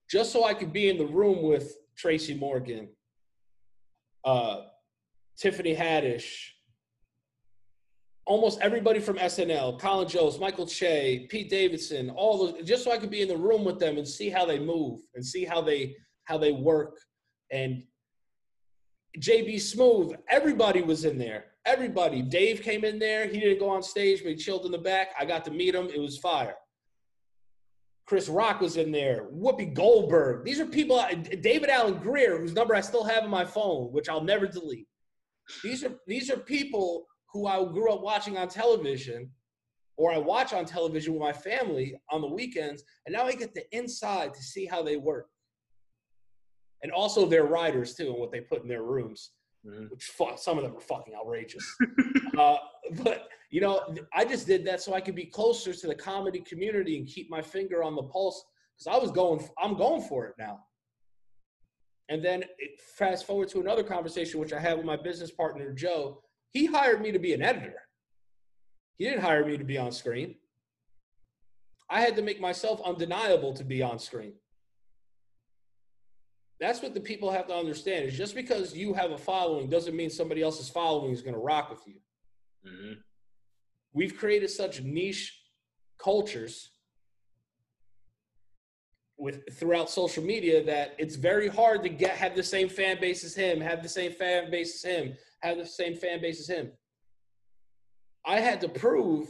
[0.09, 2.89] just so I could be in the room with Tracy Morgan,
[4.25, 4.61] uh,
[5.37, 6.49] Tiffany Haddish,
[8.25, 12.97] almost everybody from SNL, Colin Jost, Michael Che, Pete Davidson, all those, just so I
[12.97, 15.61] could be in the room with them and see how they move and see how
[15.61, 15.95] they
[16.25, 16.99] how they work.
[17.51, 17.83] And
[19.17, 21.45] JB Smoove, everybody was in there.
[21.65, 22.21] Everybody.
[22.21, 23.27] Dave came in there.
[23.27, 25.09] He didn't go on stage, but he chilled in the back.
[25.19, 25.89] I got to meet him.
[25.93, 26.55] It was fire.
[28.09, 30.43] Chris Rock was in there, Whoopi Goldberg.
[30.43, 30.99] These are people,
[31.41, 34.87] David Alan Grier, whose number I still have on my phone, which I'll never delete.
[35.63, 39.29] These are these are people who I grew up watching on television,
[39.95, 43.53] or I watch on television with my family on the weekends, and now I get
[43.53, 45.27] the inside to see how they work.
[46.81, 49.85] and also their riders too, and what they put in their rooms, mm-hmm.
[49.91, 51.75] which fuck, some of them are fucking outrageous.
[52.39, 52.57] uh,
[53.03, 56.39] but you know, I just did that so I could be closer to the comedy
[56.39, 58.43] community and keep my finger on the pulse
[58.77, 60.59] because I was going, I'm going for it now.
[62.09, 62.43] And then
[62.95, 66.21] fast forward to another conversation which I had with my business partner Joe.
[66.51, 67.81] He hired me to be an editor.
[68.97, 70.35] He didn't hire me to be on screen.
[71.89, 74.33] I had to make myself undeniable to be on screen.
[76.59, 79.95] That's what the people have to understand is just because you have a following doesn't
[79.95, 81.95] mean somebody else's following is going to rock with you.
[82.67, 82.93] Mm-hmm.
[83.93, 85.35] We've created such niche
[86.01, 86.71] cultures
[89.17, 93.23] with throughout social media that it's very hard to get have the same fan base
[93.23, 96.47] as him, have the same fan base as him, have the same fan base as
[96.47, 96.71] him.
[98.25, 99.27] I had to prove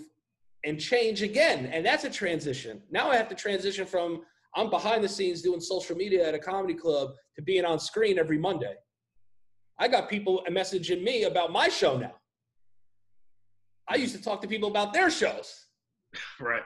[0.66, 1.68] and change again.
[1.68, 2.82] And that's a transition.
[2.92, 4.22] Now I have to transition from
[4.56, 8.18] I'm behind the scenes doing social media at a comedy club to being on screen
[8.18, 8.74] every Monday.
[9.80, 12.16] I got people messaging me about my show now.
[13.90, 15.66] I used to talk to people about their shows.
[16.40, 16.64] Right.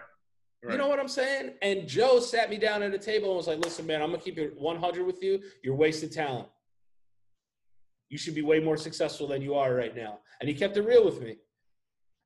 [0.63, 0.71] right.
[0.71, 1.55] You know what I'm saying?
[1.61, 4.19] And Joe sat me down at a table and was like, listen, man, I'm going
[4.19, 5.41] to keep it 100 with you.
[5.63, 6.47] You're wasted talent.
[8.09, 10.19] You should be way more successful than you are right now.
[10.39, 11.35] And he kept it real with me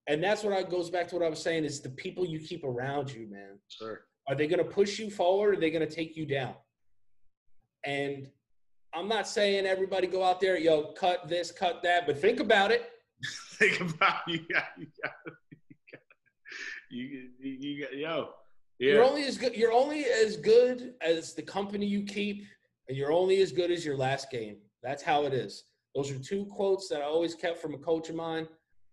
[0.08, 2.40] and that's what I goes back to what I was saying is the people you
[2.40, 3.60] keep around you, man.
[3.68, 4.02] Sure.
[4.28, 5.50] Are they going to push you forward?
[5.50, 6.54] Or are they going to take you down?
[7.86, 8.30] And
[8.94, 12.72] I'm not saying everybody go out there, yo, cut this, cut that, but think about
[12.72, 12.90] it.
[13.53, 15.13] think about you got, you got,
[16.89, 18.30] you, you, you got, yo.
[18.80, 18.93] Yeah.
[18.93, 19.56] You're only as good.
[19.56, 22.45] You're only as good as the company you keep,
[22.88, 24.58] and you're only as good as your last game.
[24.84, 25.63] That's how it is.
[25.95, 28.47] Those are two quotes that I always kept from a coach of mine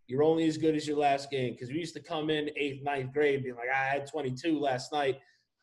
[0.06, 1.52] you're only as good as your last game.
[1.52, 4.92] Because we used to come in eighth, ninth grade, being like, I had 22 last
[4.92, 5.18] night.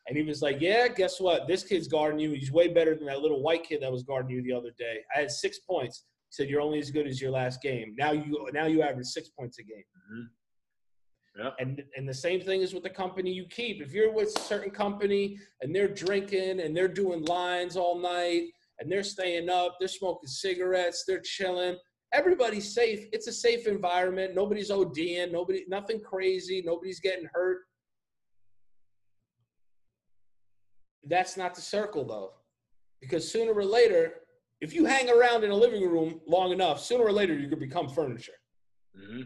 [0.07, 1.47] And he was like, Yeah, guess what?
[1.47, 2.31] This kid's guarding you.
[2.31, 5.01] He's way better than that little white kid that was guarding you the other day.
[5.15, 6.05] I had six points.
[6.31, 7.93] Said, You're only as good as your last game.
[7.97, 9.83] Now you now you average six points a game.
[10.11, 11.43] Mm-hmm.
[11.43, 11.55] Yep.
[11.59, 13.81] And and the same thing is with the company you keep.
[13.81, 18.47] If you're with a certain company and they're drinking and they're doing lines all night
[18.79, 21.77] and they're staying up, they're smoking cigarettes, they're chilling,
[22.13, 23.05] everybody's safe.
[23.11, 24.35] It's a safe environment.
[24.35, 25.31] Nobody's ODing.
[25.31, 26.61] Nobody, nothing crazy.
[26.65, 27.59] Nobody's getting hurt.
[31.03, 32.33] That's not the circle, though,
[32.99, 34.13] because sooner or later,
[34.61, 37.59] if you hang around in a living room long enough, sooner or later you could
[37.59, 38.33] become furniture.
[38.95, 39.23] Mm-hmm.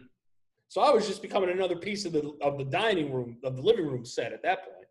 [0.68, 3.62] So I was just becoming another piece of the of the dining room of the
[3.62, 4.88] living room set at that point.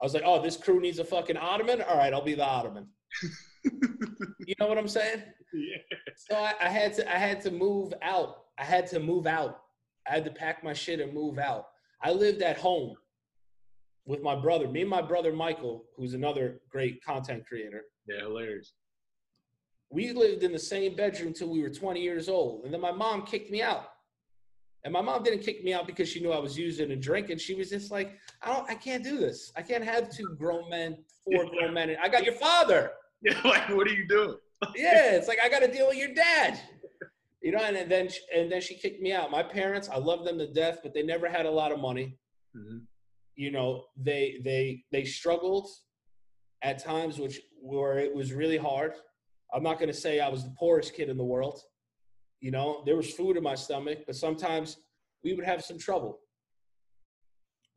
[0.00, 1.80] I was like, oh, this crew needs a fucking ottoman.
[1.82, 2.88] All right, I'll be the ottoman.
[3.64, 5.22] you know what I'm saying?
[5.54, 5.76] Yeah.
[6.16, 8.44] So I, I, had to I had to move out.
[8.58, 9.60] I had to move out.
[10.08, 11.66] I had to pack my shit and move out.
[12.02, 12.96] I lived at home
[14.04, 14.66] with my brother.
[14.66, 17.82] Me and my brother Michael, who's another great content creator.
[18.08, 18.72] Yeah, hilarious.
[19.92, 22.64] We lived in the same bedroom until we were 20 years old.
[22.64, 23.88] And then my mom kicked me out.
[24.84, 27.38] And my mom didn't kick me out because she knew I was using and drinking.
[27.38, 29.52] She was just like, I don't I can't do this.
[29.56, 31.94] I can't have two grown men, four grown men.
[32.02, 32.92] I got your father.
[33.24, 34.34] Yeah, like what are you doing?
[34.74, 36.58] yeah, it's like I got to deal with your dad.
[37.40, 39.30] You know, and, then and then she kicked me out.
[39.30, 42.18] My parents, I love them to death, but they never had a lot of money.
[42.56, 42.78] Mm-hmm.
[43.36, 45.68] You know, they they they struggled
[46.62, 48.94] at times, which where it was really hard.
[49.54, 51.60] I'm not going to say I was the poorest kid in the world.
[52.40, 54.78] You know, there was food in my stomach, but sometimes
[55.22, 56.20] we would have some trouble.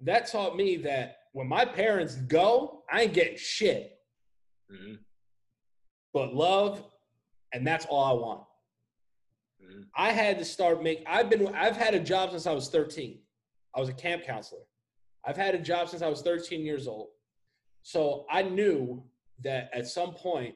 [0.01, 3.99] That taught me that when my parents go, I ain't getting shit.
[4.71, 4.95] Mm-hmm
[6.15, 6.81] but love,
[7.51, 8.41] and that's all I want.
[9.61, 9.81] Mm-hmm.
[9.97, 11.03] I had to start make.
[11.05, 11.53] I've been.
[11.53, 13.19] I've had a job since I was 13.
[13.75, 14.61] I was a camp counselor.
[15.25, 17.09] I've had a job since I was 13 years old.
[17.83, 19.03] So I knew
[19.43, 20.55] that at some point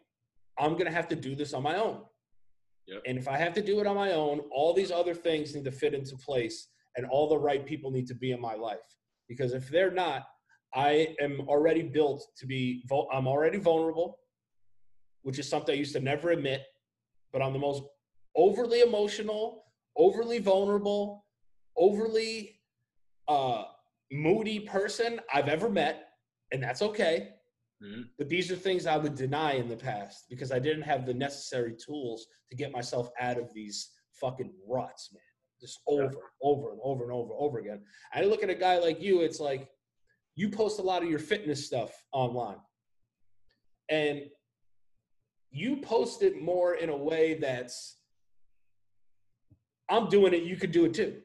[0.59, 2.01] I'm gonna have to do this on my own.
[2.87, 3.01] Yep.
[3.05, 5.65] And if I have to do it on my own, all these other things need
[5.65, 8.77] to fit into place, and all the right people need to be in my life.
[9.27, 10.23] Because if they're not,
[10.73, 12.83] I am already built to be.
[13.11, 14.19] I'm already vulnerable
[15.23, 16.63] which is something I used to never admit,
[17.31, 17.83] but I'm the most
[18.35, 19.65] overly emotional,
[19.97, 21.25] overly vulnerable,
[21.77, 22.59] overly
[23.27, 23.65] uh,
[24.11, 26.09] moody person I've ever met,
[26.51, 27.29] and that's okay.
[27.83, 28.01] Mm-hmm.
[28.17, 31.13] But these are things I would deny in the past because I didn't have the
[31.13, 33.89] necessary tools to get myself out of these
[34.19, 35.21] fucking ruts, man.
[35.61, 36.19] Just over, yeah.
[36.41, 37.81] over and over and over and over again.
[38.13, 39.69] I look at a guy like you, it's like
[40.35, 42.57] you post a lot of your fitness stuff online.
[43.89, 44.21] And
[45.51, 47.97] you post it more in a way that's
[49.89, 51.17] I'm doing it, you could do it too.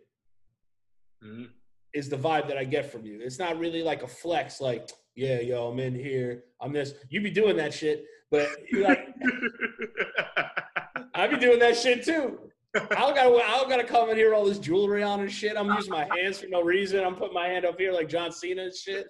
[1.23, 1.45] Mm-hmm.
[1.93, 3.21] Is the vibe that I get from you.
[3.23, 6.45] It's not really like a flex, like, Yeah, yo, I'm in here.
[6.61, 6.95] I'm this.
[7.09, 9.15] You be doing that shit, but like,
[11.15, 12.41] I be doing that shit too.
[12.75, 15.57] I don't gotta I don't gotta come in here all this jewelry on and shit.
[15.57, 17.05] I'm using my hands for no reason.
[17.05, 19.07] I'm putting my hand up here like John Cena and shit.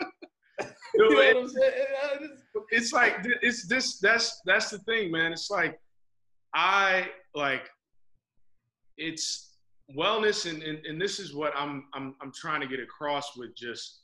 [0.94, 1.72] you know what I'm saying?
[2.70, 5.32] It's like it's this that's that's the thing, man.
[5.32, 5.78] It's like
[6.54, 7.68] I like
[8.96, 9.58] it's
[9.96, 13.54] wellness and, and, and this is what I'm I'm I'm trying to get across with
[13.54, 14.00] just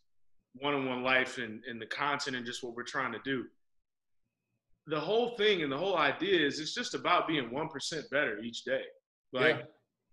[0.54, 3.44] one-on-one life and, and the content and just what we're trying to do
[4.86, 8.64] the whole thing and the whole idea is it's just about being 1% better each
[8.64, 8.82] day.
[9.32, 9.64] Like, yeah.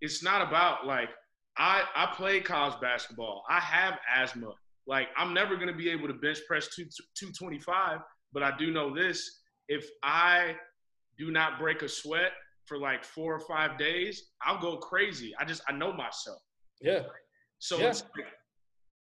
[0.02, 1.10] it's not about like,
[1.58, 3.44] I, I play college basketball.
[3.50, 4.52] I have asthma.
[4.88, 8.00] Like, I'm never going to be able to bench press two, 225,
[8.32, 9.40] but I do know this.
[9.68, 10.56] If I
[11.18, 12.32] do not break a sweat
[12.66, 15.34] for like four or five days, I'll go crazy.
[15.40, 16.40] I just, I know myself.
[16.82, 17.02] Yeah.
[17.58, 17.90] So yeah.
[17.90, 18.04] It's,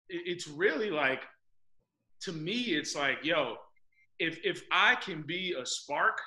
[0.09, 1.23] it's really like,
[2.23, 3.57] to me, it's like, yo,
[4.18, 6.18] if if I can be a spark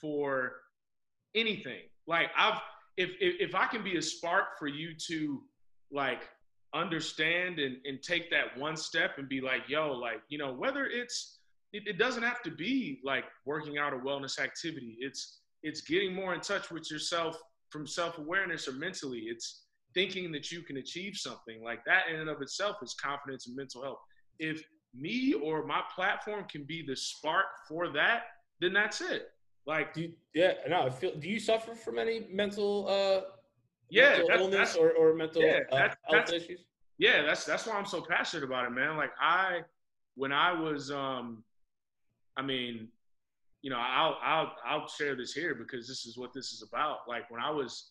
[0.00, 0.52] for
[1.34, 2.60] anything, like I've
[2.96, 5.42] if if, if I can be a spark for you to
[5.90, 6.22] like
[6.74, 10.86] understand and, and take that one step and be like, yo, like, you know, whether
[10.86, 11.38] it's
[11.72, 14.96] it, it doesn't have to be like working out a wellness activity.
[15.00, 19.24] It's it's getting more in touch with yourself from self-awareness or mentally.
[19.26, 19.63] It's
[19.94, 21.62] thinking that you can achieve something.
[21.62, 23.98] Like that in and of itself is confidence and mental health.
[24.38, 28.24] If me or my platform can be the spark for that,
[28.60, 29.30] then that's it.
[29.66, 31.16] Like, do you, yeah, no, I feel.
[31.16, 33.30] Do you suffer from any mental, uh,
[33.88, 36.60] yeah, mental that's, illness that's, or, or mental yeah, uh, that's, health issues?
[36.98, 38.96] Yeah, that's that's why I'm so passionate about it, man.
[38.96, 39.60] Like I,
[40.16, 41.42] when I was, um,
[42.36, 42.88] I mean,
[43.62, 46.98] you know, I'll I'll I'll share this here because this is what this is about.
[47.08, 47.90] Like when I was,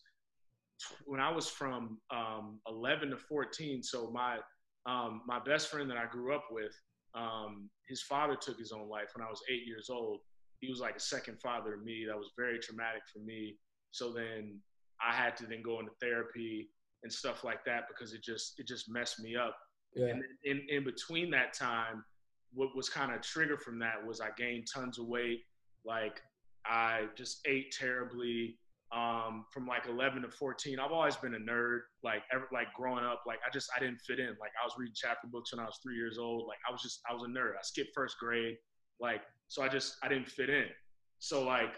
[1.06, 4.38] when I was from um, 11 to 14, so my
[4.86, 6.72] um, my best friend that I grew up with,
[7.14, 10.20] um, his father took his own life when I was eight years old.
[10.60, 12.04] He was like a second father to me.
[12.06, 13.56] That was very traumatic for me.
[13.92, 14.58] So then
[15.02, 16.68] I had to then go into therapy
[17.02, 19.56] and stuff like that because it just it just messed me up.
[19.94, 20.08] Yeah.
[20.08, 22.04] And in, in between that time,
[22.52, 25.40] what was kind of triggered from that was I gained tons of weight.
[25.84, 26.20] Like
[26.66, 28.58] I just ate terribly
[28.94, 30.78] um, from like 11 to 14.
[30.78, 31.80] I've always been a nerd.
[32.02, 34.28] Like ever, like growing up, like I just I didn't fit in.
[34.40, 36.46] Like I was reading chapter books when I was three years old.
[36.46, 37.52] Like I was just I was a nerd.
[37.58, 38.56] I skipped first grade.
[39.00, 40.66] Like so I just I didn't fit in.
[41.18, 41.74] So like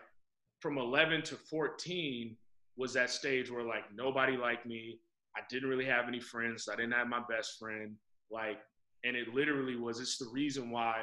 [0.60, 2.36] from 11 to 14
[2.76, 5.00] was that stage where like nobody liked me.
[5.36, 6.64] I didn't really have any friends.
[6.64, 7.94] So I didn't have my best friend.
[8.30, 8.58] Like
[9.04, 10.00] and it literally was.
[10.00, 11.02] It's the reason why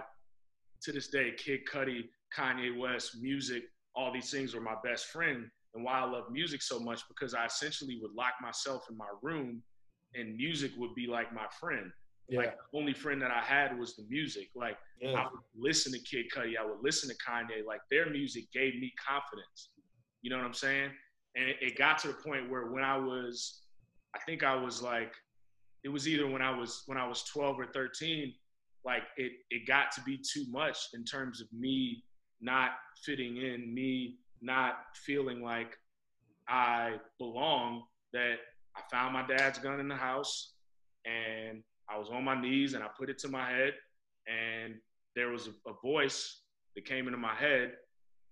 [0.83, 3.63] to this day, Kid Cudi, Kanye West, music,
[3.95, 7.33] all these things were my best friend and why I love music so much because
[7.33, 9.61] I essentially would lock myself in my room
[10.15, 11.91] and music would be like my friend.
[12.29, 12.39] Yeah.
[12.39, 14.49] Like the only friend that I had was the music.
[14.55, 15.13] Like yeah.
[15.13, 17.65] I would listen to Kid Cudi, I would listen to Kanye.
[17.65, 19.69] Like their music gave me confidence.
[20.21, 20.91] You know what I'm saying?
[21.35, 23.63] And it, it got to the point where when I was,
[24.15, 25.11] I think I was like,
[25.83, 28.33] it was either when I was when I was 12 or 13,
[28.85, 32.03] like it it got to be too much in terms of me
[32.41, 32.71] not
[33.03, 35.77] fitting in, me not feeling like
[36.47, 38.37] I belong, that
[38.75, 40.53] I found my dad's gun in the house
[41.05, 43.73] and I was on my knees and I put it to my head
[44.27, 44.75] and
[45.15, 46.41] there was a, a voice
[46.75, 47.73] that came into my head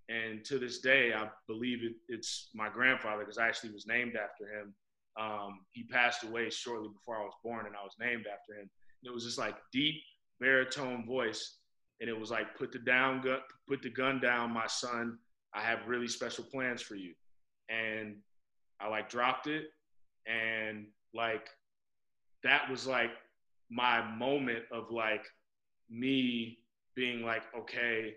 [0.09, 4.15] and to this day I believe it, it's my grandfather because I actually was named
[4.15, 4.73] after him.
[5.19, 8.69] Um, he passed away shortly before I was born and I was named after him.
[9.03, 9.95] And it was this like deep
[10.39, 11.57] baritone voice
[11.99, 15.17] and it was like put the down gun put the gun down my son
[15.53, 17.13] I have really special plans for you.
[17.69, 18.17] And
[18.79, 19.65] I like dropped it.
[20.25, 21.47] And like
[22.43, 23.11] that was like
[23.69, 25.25] my moment of like
[25.89, 26.57] me
[26.95, 28.15] being like okay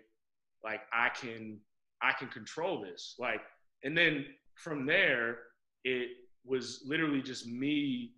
[0.63, 1.59] like I can
[2.01, 3.15] I can control this.
[3.19, 3.41] Like
[3.83, 5.37] and then from there
[5.83, 6.09] it
[6.45, 8.11] was literally just me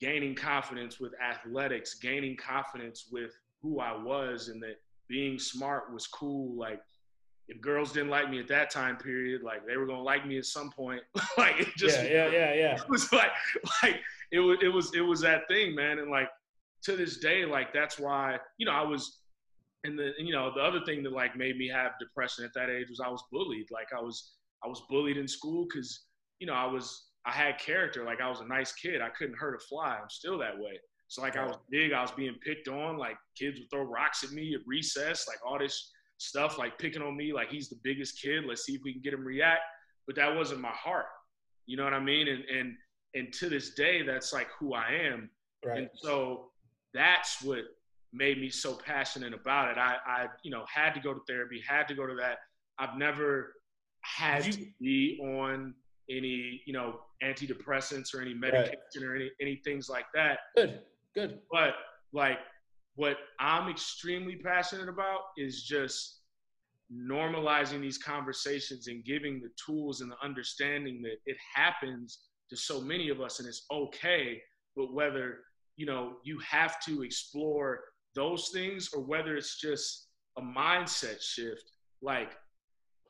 [0.00, 4.76] gaining confidence with athletics gaining confidence with who I was and that
[5.08, 6.56] being smart was cool.
[6.56, 6.80] Like
[7.48, 10.38] if girls didn't like me at that time period, like they were gonna like me
[10.38, 11.00] at some point.
[11.38, 12.74] like it just yeah, yeah, yeah, yeah.
[12.76, 13.30] It was like
[13.82, 15.98] like it was it was it was that thing, man.
[15.98, 16.28] And like
[16.82, 19.20] to this day, like that's why you know I was,
[19.84, 22.68] and the you know the other thing that like made me have depression at that
[22.68, 23.66] age was I was bullied.
[23.70, 24.32] Like I was
[24.62, 26.04] I was bullied in school because
[26.40, 28.04] you know I was I had character.
[28.04, 29.00] Like I was a nice kid.
[29.00, 29.98] I couldn't hurt a fly.
[30.00, 30.78] I'm still that way.
[31.08, 31.92] So like I was big.
[31.92, 32.98] I was being picked on.
[32.98, 35.26] Like kids would throw rocks at me at recess.
[35.26, 38.44] Like all this stuff like picking on me like he's the biggest kid.
[38.46, 39.62] Let's see if we can get him react.
[40.06, 41.06] But that wasn't my heart.
[41.66, 42.28] You know what I mean?
[42.28, 42.74] And and
[43.14, 45.30] and to this day, that's like who I am.
[45.64, 45.78] Right.
[45.78, 46.50] And so
[46.94, 47.64] that's what
[48.12, 49.78] made me so passionate about it.
[49.78, 52.38] I, I, you know, had to go to therapy, had to go to that.
[52.78, 53.54] I've never
[54.02, 55.74] had you, to be on
[56.10, 59.02] any, you know, antidepressants or any medication right.
[59.02, 60.38] or any, any things like that.
[60.56, 60.80] Good,
[61.14, 61.40] good.
[61.50, 61.74] But
[62.12, 62.38] like
[62.98, 66.18] what I'm extremely passionate about is just
[66.92, 72.18] normalizing these conversations and giving the tools and the understanding that it happens
[72.50, 74.42] to so many of us and it's okay.
[74.74, 75.44] But whether
[75.76, 77.84] you know you have to explore
[78.16, 81.70] those things or whether it's just a mindset shift
[82.02, 82.32] like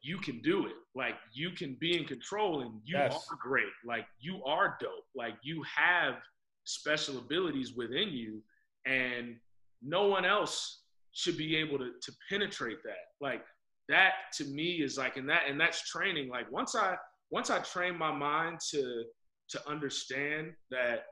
[0.03, 0.75] you can do it.
[0.95, 3.27] Like you can be in control and you yes.
[3.31, 3.73] are great.
[3.87, 5.07] Like you are dope.
[5.15, 6.17] Like you have
[6.65, 8.43] special abilities within you.
[8.85, 9.37] And
[9.83, 13.07] no one else should be able to to penetrate that.
[13.21, 13.43] Like
[13.89, 16.29] that to me is like and that and that's training.
[16.29, 16.97] Like once i
[17.31, 19.05] once i train my mind to
[19.51, 21.05] to understand that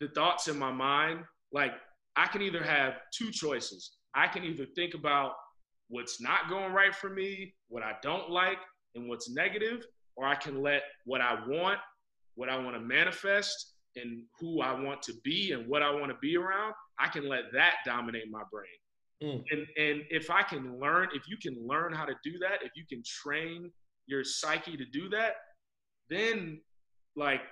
[0.00, 1.20] the thoughts in my mind
[1.52, 1.72] like
[2.16, 3.92] i can either have two choices.
[4.14, 5.32] I can either think about
[5.92, 8.58] what's not going right for me what i don't like
[8.94, 9.84] and what's negative
[10.16, 11.78] or i can let what i want
[12.34, 16.08] what i want to manifest and who i want to be and what i want
[16.08, 16.72] to be around
[17.02, 18.78] i can let that dominate my brain
[19.22, 19.44] Mm.
[19.50, 22.72] And and if I can learn, if you can learn how to do that, if
[22.74, 23.70] you can train
[24.06, 25.34] your psyche to do that,
[26.10, 26.60] then
[27.14, 27.42] like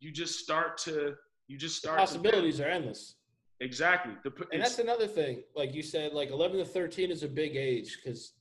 [0.00, 1.14] you just start to
[1.48, 1.96] you just start.
[1.96, 3.16] The possibilities to, are endless.
[3.60, 4.14] Exactly.
[4.22, 5.42] The, and that's another thing.
[5.56, 8.34] Like you said, like 11 to 13 is a big age because,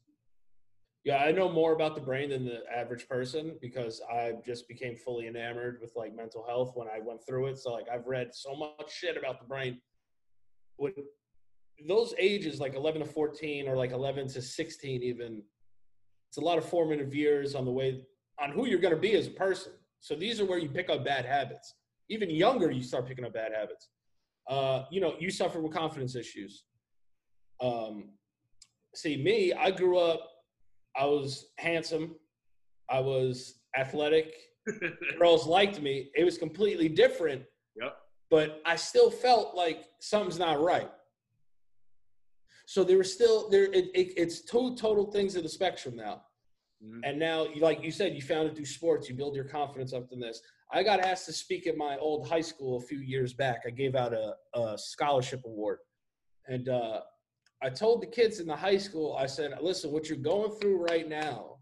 [1.03, 4.95] yeah, I know more about the brain than the average person because I just became
[4.95, 7.58] fully enamored with like mental health when I went through it.
[7.58, 9.82] So like I've read so much shit about the brain.
[10.78, 10.93] When
[11.88, 15.43] those ages like 11 to 14 or like 11 to 16 even
[16.30, 18.01] it's a lot of formative years on the way
[18.39, 19.71] on who you're going to be as a person.
[19.99, 21.75] So these are where you pick up bad habits.
[22.09, 23.89] Even younger you start picking up bad habits.
[24.49, 26.63] Uh, you know you suffer with confidence issues.
[27.61, 28.09] Um,
[28.95, 30.28] see me i grew up
[30.99, 32.15] i was handsome
[32.89, 34.34] i was athletic.
[35.19, 36.09] Girls liked me.
[36.15, 37.43] It was completely different
[37.80, 37.97] yep.
[38.30, 40.89] But i still felt like something's not right
[42.67, 43.63] so there was still there.
[43.63, 46.23] It, it, it's two total things of the spectrum now.
[46.84, 46.99] Mm-hmm.
[47.05, 49.07] And now, like you said, you found it through sports.
[49.07, 50.41] You build your confidence up in this.
[50.71, 53.61] I got asked to speak at my old high school a few years back.
[53.65, 55.80] I gave out a, a scholarship award,
[56.47, 56.99] and uh,
[57.63, 60.86] I told the kids in the high school, I said, "Listen, what you're going through
[60.86, 61.55] right now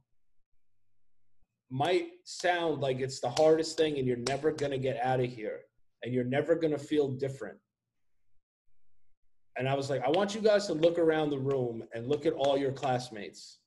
[1.69, 5.27] might sound like it's the hardest thing, and you're never going to get out of
[5.27, 5.59] here,
[6.05, 7.57] and you're never going to feel different
[9.57, 12.25] and I was like, I want you guys to look around the room and look
[12.25, 13.59] at all your classmates.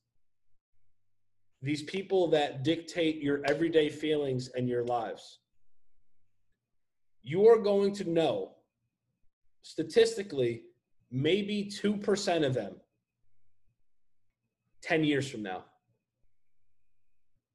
[1.63, 5.39] These people that dictate your everyday feelings and your lives.
[7.23, 8.53] You are going to know
[9.63, 10.63] statistically
[11.11, 12.77] maybe 2% of them
[14.83, 15.65] 10 years from now.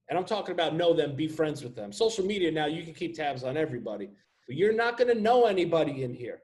[0.09, 1.93] And I'm talking about know them, be friends with them.
[1.93, 4.09] Social media now, you can keep tabs on everybody,
[4.47, 6.39] you're not going to know anybody in here.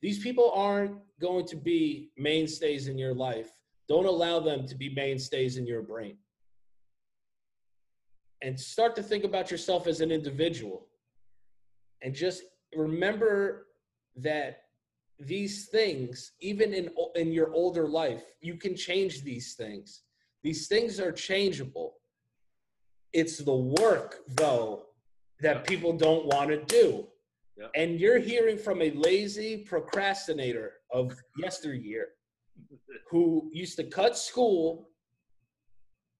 [0.00, 3.50] These people aren't going to be mainstays in your life.
[3.88, 6.18] Don't allow them to be mainstays in your brain.
[8.42, 10.86] And start to think about yourself as an individual.
[12.02, 13.66] And just remember
[14.16, 14.62] that
[15.18, 20.02] these things, even in, in your older life, you can change these things.
[20.44, 21.94] These things are changeable.
[23.12, 24.84] It's the work, though,
[25.40, 27.06] that people don't want to do.
[27.74, 32.08] And you're hearing from a lazy procrastinator of yesteryear
[33.10, 34.90] who used to cut school,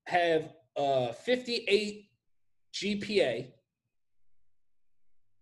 [0.06, 2.06] have uh, a 58
[2.74, 3.52] GPA.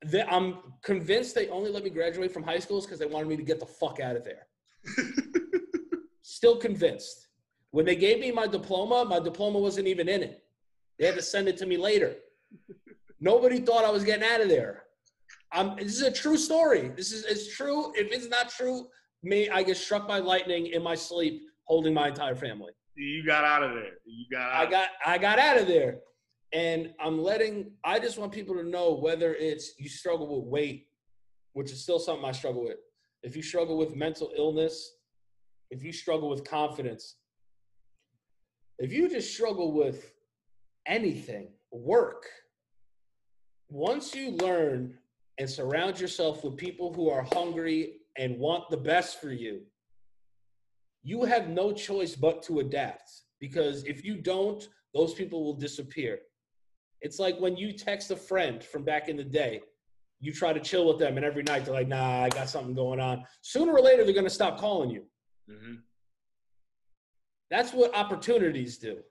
[0.02, 3.36] That I'm convinced they only let me graduate from high schools because they wanted me
[3.36, 4.46] to get the fuck out of there.
[6.22, 7.28] Still convinced.
[7.70, 10.44] When they gave me my diploma, my diploma wasn't even in it.
[10.98, 12.14] They had to send it to me later.
[13.20, 14.84] Nobody thought I was getting out of there.
[15.52, 16.90] I'm, this is a true story.
[16.96, 17.92] This is it's true.
[17.94, 18.88] If it's not true,
[19.22, 22.72] me, I get struck by lightning in my sleep, holding my entire family.
[22.94, 23.92] You got out of there.
[24.04, 24.52] You got.
[24.52, 24.88] I got.
[25.04, 25.98] I got out of there,
[26.52, 27.72] and I'm letting.
[27.84, 30.88] I just want people to know whether it's you struggle with weight,
[31.52, 32.78] which is still something I struggle with.
[33.22, 34.96] If you struggle with mental illness,
[35.70, 37.16] if you struggle with confidence,
[38.78, 40.12] if you just struggle with
[40.86, 42.26] anything, work.
[43.68, 44.96] Once you learn
[45.38, 49.60] and surround yourself with people who are hungry and want the best for you,
[51.02, 53.10] you have no choice but to adapt
[53.40, 56.20] because if you don't, those people will disappear.
[57.02, 59.60] It's like when you text a friend from back in the day
[60.18, 62.74] You try to chill with them, and every night they're like, "Nah, I got something
[62.74, 65.04] going on." Sooner or later, they're going to stop calling you.
[65.50, 65.74] Mm-hmm.
[67.50, 69.02] That's what opportunities do.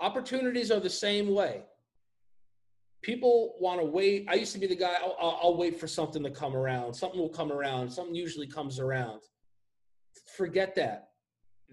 [0.00, 1.64] Opportunities are the same way.
[3.04, 4.24] People want to wait.
[4.30, 6.94] I used to be the guy, I'll, I'll, wait for something to come around.
[6.94, 7.90] Something will come around.
[7.90, 9.20] Something usually comes around.
[10.38, 11.08] Forget that.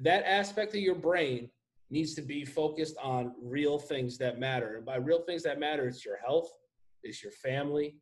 [0.01, 1.49] That aspect of your brain
[1.89, 4.75] needs to be focused on real things that matter.
[4.75, 6.51] And by real things that matter, it's your health,
[7.01, 7.95] it's your family.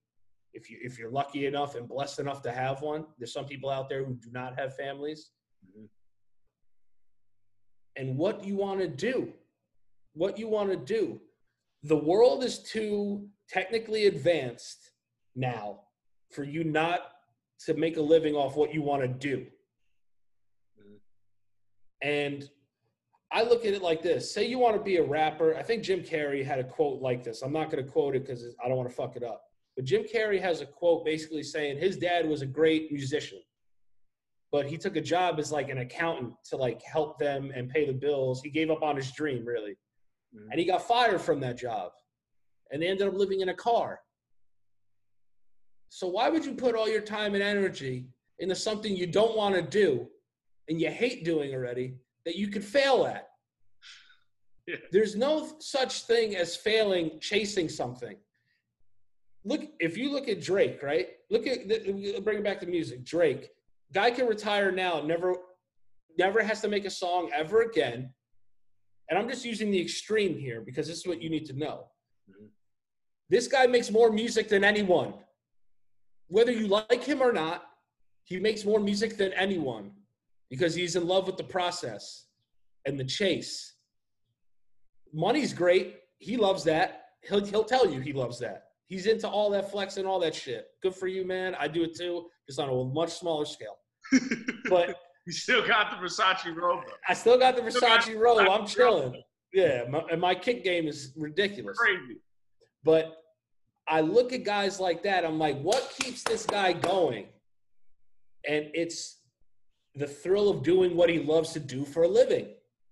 [0.53, 3.69] If you if you're lucky enough and blessed enough to have one, there's some people
[3.69, 5.29] out there who do not have families.
[5.63, 5.85] Mm-hmm.
[7.95, 9.31] And what you want to do,
[10.13, 11.21] what you want to do.
[11.83, 14.91] The world is too technically advanced
[15.35, 15.81] now
[16.31, 17.11] for you not
[17.65, 19.45] to make a living off what you want to do.
[22.01, 22.49] And
[23.31, 24.33] I look at it like this.
[24.33, 25.55] Say you want to be a rapper.
[25.55, 27.41] I think Jim Carrey had a quote like this.
[27.41, 29.43] I'm not going to quote it because I don't want to fuck it up.
[29.75, 33.39] But Jim Carrey has a quote basically saying his dad was a great musician,
[34.51, 37.85] but he took a job as like an accountant to like help them and pay
[37.85, 38.41] the bills.
[38.41, 39.77] He gave up on his dream, really.
[40.35, 40.51] Mm-hmm.
[40.51, 41.91] And he got fired from that job.
[42.71, 43.99] And they ended up living in a car.
[45.89, 48.07] So why would you put all your time and energy
[48.39, 50.07] into something you don't want to do
[50.69, 53.27] and you hate doing already that you could fail at.
[54.67, 54.75] Yeah.
[54.91, 58.15] There's no such thing as failing chasing something.
[59.43, 61.07] Look, if you look at Drake, right?
[61.31, 61.67] Look at
[62.23, 63.03] bring it back to music.
[63.03, 63.49] Drake,
[63.93, 65.35] guy can retire now, never,
[66.17, 68.13] never has to make a song ever again.
[69.09, 71.87] And I'm just using the extreme here because this is what you need to know.
[72.29, 72.45] Mm-hmm.
[73.29, 75.13] This guy makes more music than anyone.
[76.27, 77.63] Whether you like him or not,
[78.23, 79.91] he makes more music than anyone
[80.49, 82.25] because he's in love with the process
[82.85, 83.73] and the chase.
[85.11, 85.97] Money's great.
[86.19, 87.05] He loves that.
[87.27, 88.65] He'll, he'll tell you he loves that.
[88.85, 90.67] He's into all that flex and all that shit.
[90.81, 91.55] Good for you, man.
[91.59, 93.77] I do it too, just on a much smaller scale.
[94.69, 94.95] But
[95.29, 96.85] you still got the Versace robe.
[96.87, 96.93] Though.
[97.07, 98.49] I still got the Versace robe.
[98.49, 99.21] I'm chilling.
[99.53, 101.77] Yeah, my, and my kick game is ridiculous.
[101.77, 102.17] Crazy.
[102.83, 103.15] But
[103.87, 105.23] I look at guys like that.
[105.23, 107.27] I'm like, what keeps this guy going?
[108.47, 109.19] And it's
[109.93, 112.45] the thrill of doing what he loves to do for a living.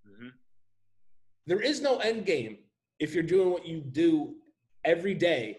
[0.08, 0.28] Mm-hmm.
[1.48, 2.60] There is no end game
[3.00, 4.36] if you're doing what you do
[4.86, 5.58] every day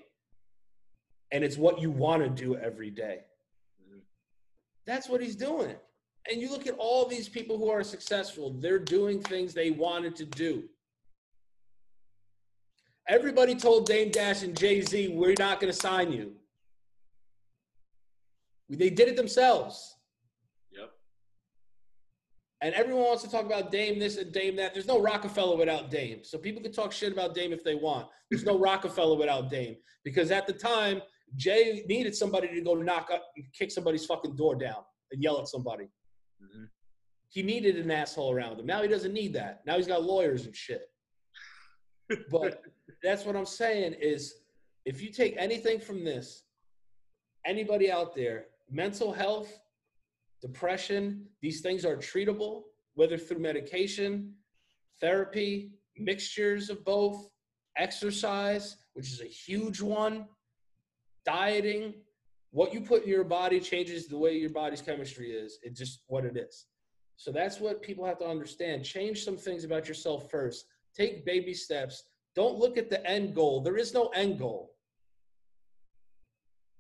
[1.33, 3.23] and it's what you want to do every day.
[3.83, 3.99] Mm-hmm.
[4.87, 5.75] That's what he's doing.
[6.31, 10.15] And you look at all these people who are successful, they're doing things they wanted
[10.17, 10.65] to do.
[13.09, 16.33] Everybody told Dame Dash and Jay Z, we're not going to sign you.
[18.69, 19.97] They did it themselves.
[20.71, 20.91] Yep.
[22.61, 24.75] And everyone wants to talk about Dame this and Dame that.
[24.75, 26.23] There's no Roc-A-Fella without Dame.
[26.23, 28.09] So people can talk shit about Dame if they want.
[28.31, 29.77] There's no Roc-A-Fella without Dame.
[30.05, 31.01] Because at the time,
[31.37, 35.41] Jay needed somebody to go knock up and kick somebody's fucking door down and yell
[35.41, 35.89] at somebody.
[36.43, 36.65] Mm-hmm.
[37.29, 38.67] He needed an asshole around him.
[38.67, 39.63] Now he doesn't need that.
[39.67, 40.91] Now he's got lawyers and shit.
[42.31, 42.63] But
[43.03, 44.35] that's what I'm saying is
[44.85, 46.45] if you take anything from this,
[47.45, 49.59] anybody out there, mental health
[50.41, 51.27] depression.
[51.43, 52.63] These things are treatable,
[52.95, 54.35] whether through medication,
[55.01, 57.29] therapy, mixtures of both,
[57.77, 60.27] exercise, which is a huge one,
[61.25, 61.95] dieting.
[62.51, 65.59] What you put in your body changes the way your body's chemistry is.
[65.63, 66.67] It's just what it is.
[67.17, 68.85] So that's what people have to understand.
[68.85, 70.67] Change some things about yourself first.
[70.97, 72.05] Take baby steps.
[72.35, 73.61] Don't look at the end goal.
[73.61, 74.75] There is no end goal.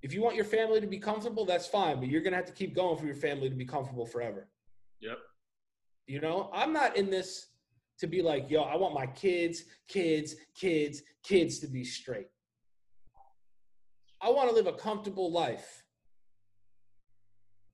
[0.01, 2.53] If you want your family to be comfortable, that's fine, but you're gonna have to
[2.53, 4.49] keep going for your family to be comfortable forever.
[5.01, 5.19] Yep.
[6.07, 7.49] You know, I'm not in this
[7.99, 12.29] to be like, yo, I want my kids, kids, kids, kids to be straight.
[14.21, 15.83] I want to live a comfortable life.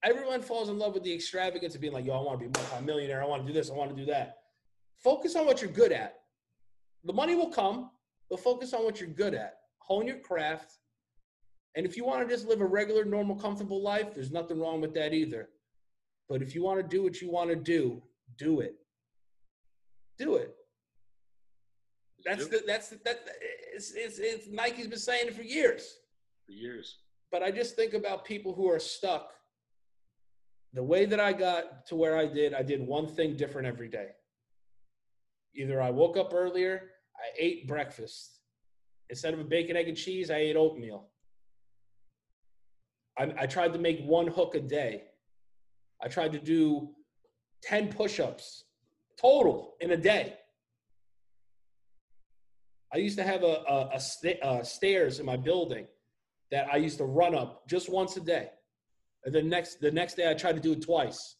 [0.02, 2.60] Everyone falls in love with the extravagance of being like, yo, I want to be
[2.76, 3.22] a millionaire.
[3.22, 3.70] I want to do this.
[3.70, 4.36] I want to do that.
[5.02, 6.16] Focus on what you're good at.
[7.04, 7.90] The money will come,
[8.28, 9.54] but focus on what you're good at.
[9.78, 10.78] Hone your craft
[11.74, 14.80] and if you want to just live a regular, normal, comfortable life, there's nothing wrong
[14.80, 15.48] with that either.
[16.28, 18.02] But if you want to do what you want to do,
[18.38, 18.76] do it.
[20.18, 20.54] Do it.
[22.24, 23.20] That's the that's the, that
[23.74, 25.98] it's, it's it's Nike's been saying it for years.
[26.46, 26.98] For years.
[27.32, 29.32] But I just think about people who are stuck.
[30.72, 33.88] The way that I got to where I did, I did one thing different every
[33.88, 34.08] day.
[35.54, 38.38] Either I woke up earlier, I ate breakfast.
[39.10, 41.08] Instead of a bacon, egg, and cheese, I ate oatmeal.
[43.18, 45.04] I, I tried to make one hook a day.
[46.02, 46.90] I tried to do
[47.62, 48.64] 10 push ups
[49.20, 50.34] total in a day.
[52.92, 55.86] I used to have a, a, a, st- a, uh, stairs in my building
[56.54, 58.48] that I used to run up just once a day.
[59.24, 61.34] And then next the next day I tried to do it twice.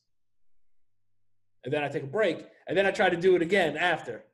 [1.63, 2.49] And then I take a break.
[2.67, 4.25] And then I try to do it again after.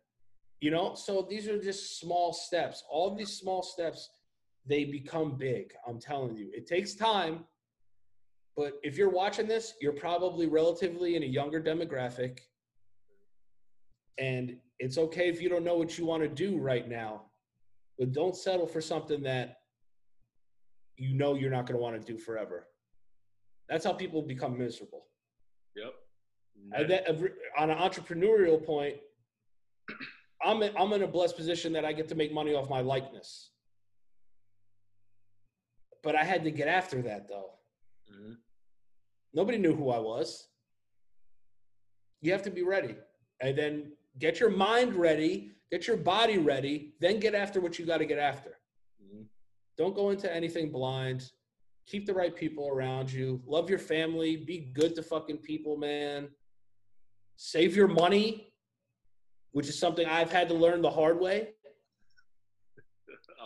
[0.59, 0.95] You know?
[0.95, 2.83] So these are just small steps.
[2.91, 4.09] All these small steps,
[4.67, 5.75] they become big.
[5.87, 6.49] I'm telling you.
[6.55, 7.45] It takes time.
[8.57, 12.39] But if you're watching this, you're probably relatively in a younger demographic.
[14.19, 17.27] And it's okay if you don't know what you want to do right now,
[17.99, 19.60] but don't settle for something that
[21.01, 22.67] you know you're not going to want to do forever.
[23.71, 25.07] That's how people become miserable.
[25.75, 25.95] Yep.
[26.73, 27.09] And that,
[27.59, 28.97] on an entrepreneurial point,
[30.45, 32.83] I'm in, I'm in a blessed position that I get to make money off my
[32.83, 33.51] likeness.
[36.03, 37.53] But I had to get after that though.
[38.13, 38.33] Mm-hmm.
[39.33, 40.49] Nobody knew who I was.
[42.21, 42.95] You have to be ready.
[43.41, 47.87] And then get your mind ready, get your body ready, then get after what you
[47.87, 48.60] got to get after.
[49.77, 51.31] Don't go into anything blind.
[51.87, 53.43] Keep the right people around you.
[53.47, 54.37] Love your family.
[54.37, 56.29] Be good to fucking people, man.
[57.37, 58.53] Save your money,
[59.53, 61.55] which is something I've had to learn the hard way.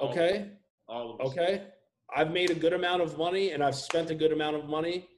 [0.03, 0.51] Okay.
[0.89, 1.69] All okay.
[2.15, 5.09] I've made a good amount of money and I've spent a good amount of money,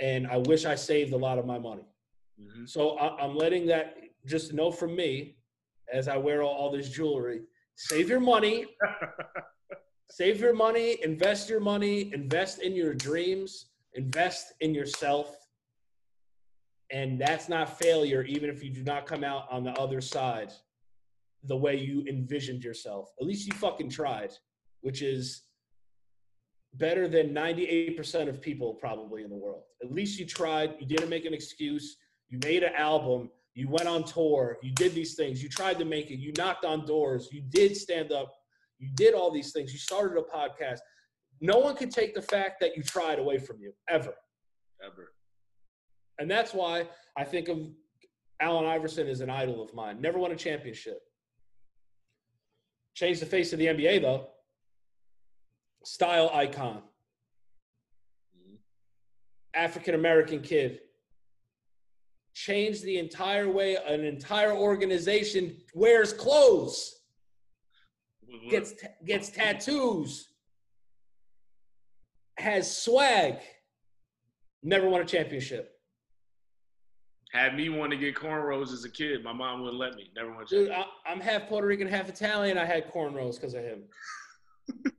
[0.00, 1.86] and I wish I saved a lot of my money.
[2.40, 2.66] Mm-hmm.
[2.66, 3.96] So I, am letting that
[4.26, 5.36] just know from me
[5.92, 7.42] as I wear all, all this jewelry
[7.76, 8.66] save your money.
[10.10, 15.36] save your money, invest your money, invest in your dreams, invest in yourself.
[16.90, 20.52] And that's not failure, even if you do not come out on the other side
[21.44, 23.12] the way you envisioned yourself.
[23.20, 24.32] At least you fucking tried,
[24.80, 25.42] which is
[26.74, 29.62] better than 98% of people probably in the world.
[29.82, 30.74] At least you tried.
[30.78, 31.96] You didn't make an excuse.
[32.28, 33.30] You made an album.
[33.54, 34.58] You went on tour.
[34.62, 35.42] You did these things.
[35.42, 36.18] You tried to make it.
[36.18, 37.28] You knocked on doors.
[37.32, 38.34] You did stand up.
[38.78, 39.72] You did all these things.
[39.72, 40.78] You started a podcast.
[41.40, 44.14] No one can take the fact that you tried away from you ever.
[44.84, 45.12] Ever.
[46.18, 47.58] And that's why I think of
[48.40, 50.00] Allen Iverson as an idol of mine.
[50.00, 51.00] Never won a championship.
[52.94, 54.28] Changed the face of the NBA though.
[55.84, 56.82] Style icon.
[58.36, 58.56] Mm-hmm.
[59.54, 60.80] African American kid
[62.34, 66.97] changed the entire way an entire organization wears clothes,
[68.50, 68.74] gets
[69.04, 70.28] gets tattoos,
[72.38, 73.36] has swag.
[74.62, 75.72] Never won a championship.
[77.32, 79.22] Had me want to get cornrows as a kid.
[79.22, 80.10] My mom wouldn't let me.
[80.16, 80.46] Never won.
[80.48, 82.58] Dude, I, I'm half Puerto Rican, half Italian.
[82.58, 83.82] I had cornrows because of him.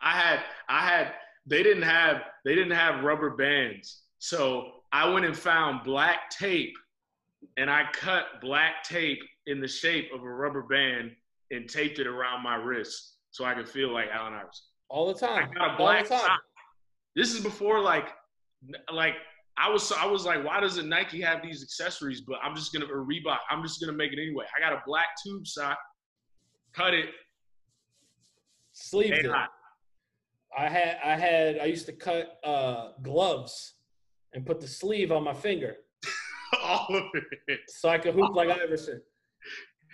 [0.00, 1.12] I had, I had.
[1.46, 4.02] They didn't have, they didn't have rubber bands.
[4.18, 6.74] So I went and found black tape
[7.56, 11.12] and I cut black tape in the shape of a rubber band
[11.50, 14.64] and taped it around my wrist so I could feel like Allen Iverson.
[14.88, 15.50] All the time.
[15.50, 16.40] I got a black sock.
[17.14, 18.08] This is before like
[18.92, 19.14] like
[19.56, 22.22] I was I was like, why doesn't Nike have these accessories?
[22.22, 24.44] But I'm just gonna or Reebok, I'm just gonna make it anyway.
[24.56, 25.78] I got a black tube sock,
[26.72, 27.10] cut it,
[28.72, 29.30] sleeve it.
[30.56, 33.74] I had I had I used to cut uh, gloves
[34.34, 35.76] and put the sleeve on my finger.
[36.62, 37.04] All of
[37.46, 37.60] it.
[37.68, 39.02] So I could hoop like Iverson.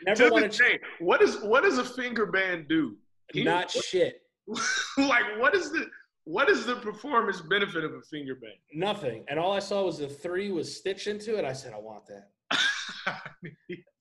[0.05, 2.97] Never to this day, what is what does a finger band do?
[3.35, 4.23] Not what, shit.
[4.99, 5.87] like what is the
[6.25, 8.55] what is the performance benefit of a finger band?
[8.75, 9.25] Nothing.
[9.29, 11.45] And all I saw was the three was stitched into it.
[11.45, 12.31] I said, I want that.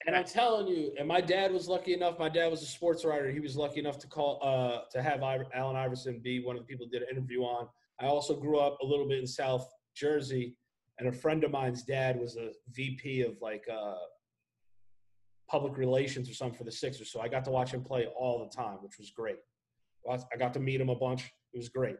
[0.07, 2.17] and I'm telling you, and my dad was lucky enough.
[2.17, 3.29] My dad was a sports writer.
[3.29, 6.67] He was lucky enough to call uh, to have Allen Iverson be one of the
[6.67, 7.67] people did an interview on.
[7.99, 10.55] I also grew up a little bit in South Jersey,
[10.99, 13.95] and a friend of mine's dad was a VP of like uh,
[15.49, 17.11] public relations or something for the Sixers.
[17.11, 19.37] So I got to watch him play all the time, which was great.
[20.09, 21.31] I got to meet him a bunch.
[21.53, 21.97] It was great.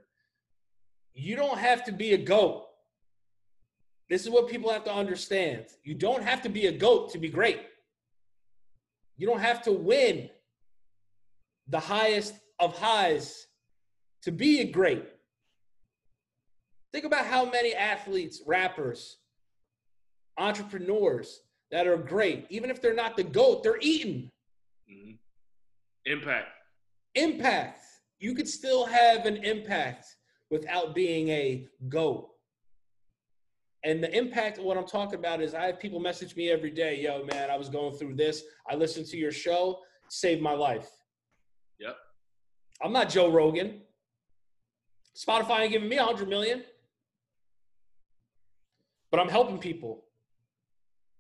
[1.14, 2.66] You don't have to be a GOAT.
[4.10, 5.66] This is what people have to understand.
[5.84, 7.62] You don't have to be a GOAT to be great.
[9.18, 10.30] You don't have to win
[11.68, 13.48] the highest of highs
[14.24, 15.06] to be a great.
[16.92, 19.18] Think about how many athletes, rappers,
[20.38, 21.42] entrepreneurs
[21.72, 24.32] that are great, even if they're not the GOAT, they're eating.
[24.92, 25.14] Mm-hmm.
[26.06, 26.48] Impact.
[27.16, 27.82] Impact.
[28.20, 30.06] You could still have an impact
[30.52, 32.30] without being a GOAT.
[33.84, 36.72] And the impact of what I'm talking about is I have people message me every
[36.72, 38.44] day, yo, man, I was going through this.
[38.70, 40.90] I listened to your show, saved my life.
[41.80, 41.96] Yep.
[42.84, 43.82] I'm not Joe Rogan.
[45.16, 46.64] Spotify ain't giving me a hundred million
[49.16, 50.04] but I'm helping people.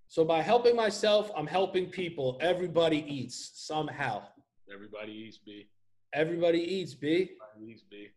[0.08, 2.38] So by helping myself, I'm helping people.
[2.41, 4.24] Everybody eats somehow.
[4.72, 5.68] Everybody eats, B.
[6.14, 7.30] Everybody eats, B.
[7.53, 8.08] Everybody eats, B.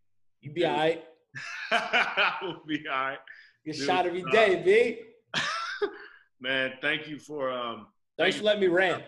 [0.41, 1.05] You be all right.
[1.70, 3.18] I will be all right.
[3.64, 5.41] Get shot every uh, day, B.
[6.41, 7.89] man, thank you for um.
[8.16, 9.03] Thanks for letting me rant.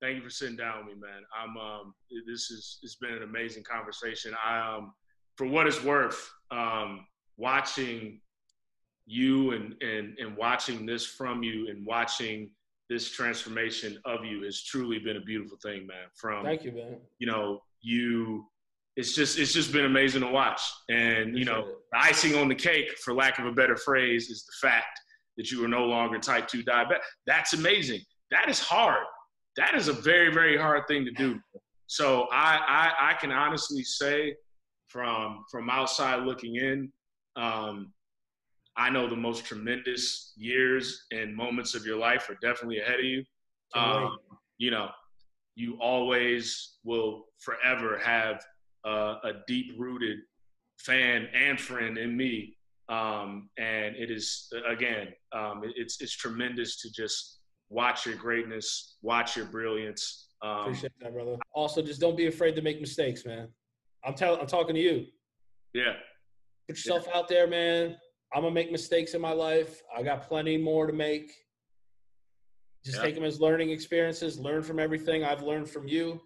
[0.00, 1.22] Thank you for sitting down with me, man.
[1.36, 1.94] I'm um.
[2.26, 4.34] This is it's been an amazing conversation.
[4.44, 4.92] I um,
[5.36, 7.06] for what it's worth, um,
[7.36, 8.20] watching
[9.06, 12.50] you and and and watching this from you and watching
[12.88, 16.06] this transformation of you has truly been a beautiful thing, man.
[16.14, 16.96] From thank you, man.
[17.18, 18.46] You know, you
[18.96, 20.60] it's just it's just been amazing to watch.
[20.90, 24.44] And you know, the icing on the cake, for lack of a better phrase, is
[24.44, 25.00] the fact
[25.36, 26.98] that you are no longer type two diabetic.
[27.26, 28.00] That's amazing.
[28.30, 29.04] That is hard.
[29.56, 31.40] That is a very very hard thing to do.
[31.86, 34.34] So I I, I can honestly say,
[34.88, 36.92] from from outside looking in,
[37.36, 37.92] um,
[38.76, 43.04] I know the most tremendous years and moments of your life are definitely ahead of
[43.04, 43.24] you.
[43.74, 44.16] Um,
[44.58, 44.90] you know,
[45.54, 48.42] you always will forever have
[48.86, 50.18] uh, a deep rooted
[50.78, 52.56] fan and friend in me.
[52.88, 58.96] Um, and it is, again, um, it, it's, it's tremendous to just watch your greatness,
[59.02, 60.28] watch your brilliance.
[60.42, 61.36] Um, Appreciate that, brother.
[61.54, 63.48] Also, just don't be afraid to make mistakes, man.
[64.04, 65.06] I'm telling, I'm talking to you.
[65.72, 65.92] Yeah.
[66.68, 67.18] Put yourself yeah.
[67.18, 67.96] out there, man.
[68.34, 69.82] I'm gonna make mistakes in my life.
[69.96, 71.32] I got plenty more to make.
[72.84, 74.38] Just take them as learning experiences.
[74.38, 76.20] Learn from everything I've learned from you,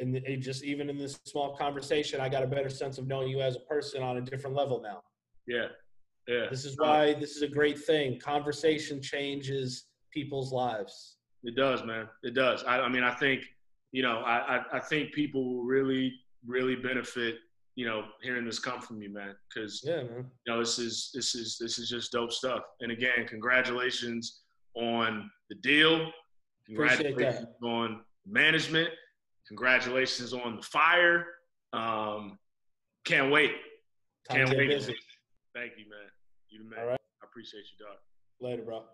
[0.00, 3.42] and just even in this small conversation, I got a better sense of knowing you
[3.42, 5.02] as a person on a different level now.
[5.46, 5.66] Yeah,
[6.26, 6.46] yeah.
[6.50, 8.18] This is why this is a great thing.
[8.18, 11.16] Conversation changes people's lives.
[11.42, 12.08] It does, man.
[12.22, 12.64] It does.
[12.64, 13.44] I, I mean, I think
[13.94, 16.14] you know, I, I, I think people will really,
[16.44, 17.36] really benefit
[17.76, 19.34] you know, hearing this come from you, man.
[19.48, 20.30] Because yeah, man.
[20.46, 22.62] you know, this is this is this is just dope stuff.
[22.80, 24.42] And again, congratulations
[24.74, 26.10] on the deal.
[26.66, 28.90] Congratulations on management.
[29.48, 31.26] Congratulations on the fire.
[31.72, 32.38] Um,
[33.04, 33.52] can't wait.
[34.28, 34.70] Time can't wait.
[35.54, 36.08] Thank you, man.
[36.48, 36.78] You the man.
[36.80, 37.00] All right.
[37.22, 37.96] I appreciate you, dog.
[38.40, 38.84] Later, bro.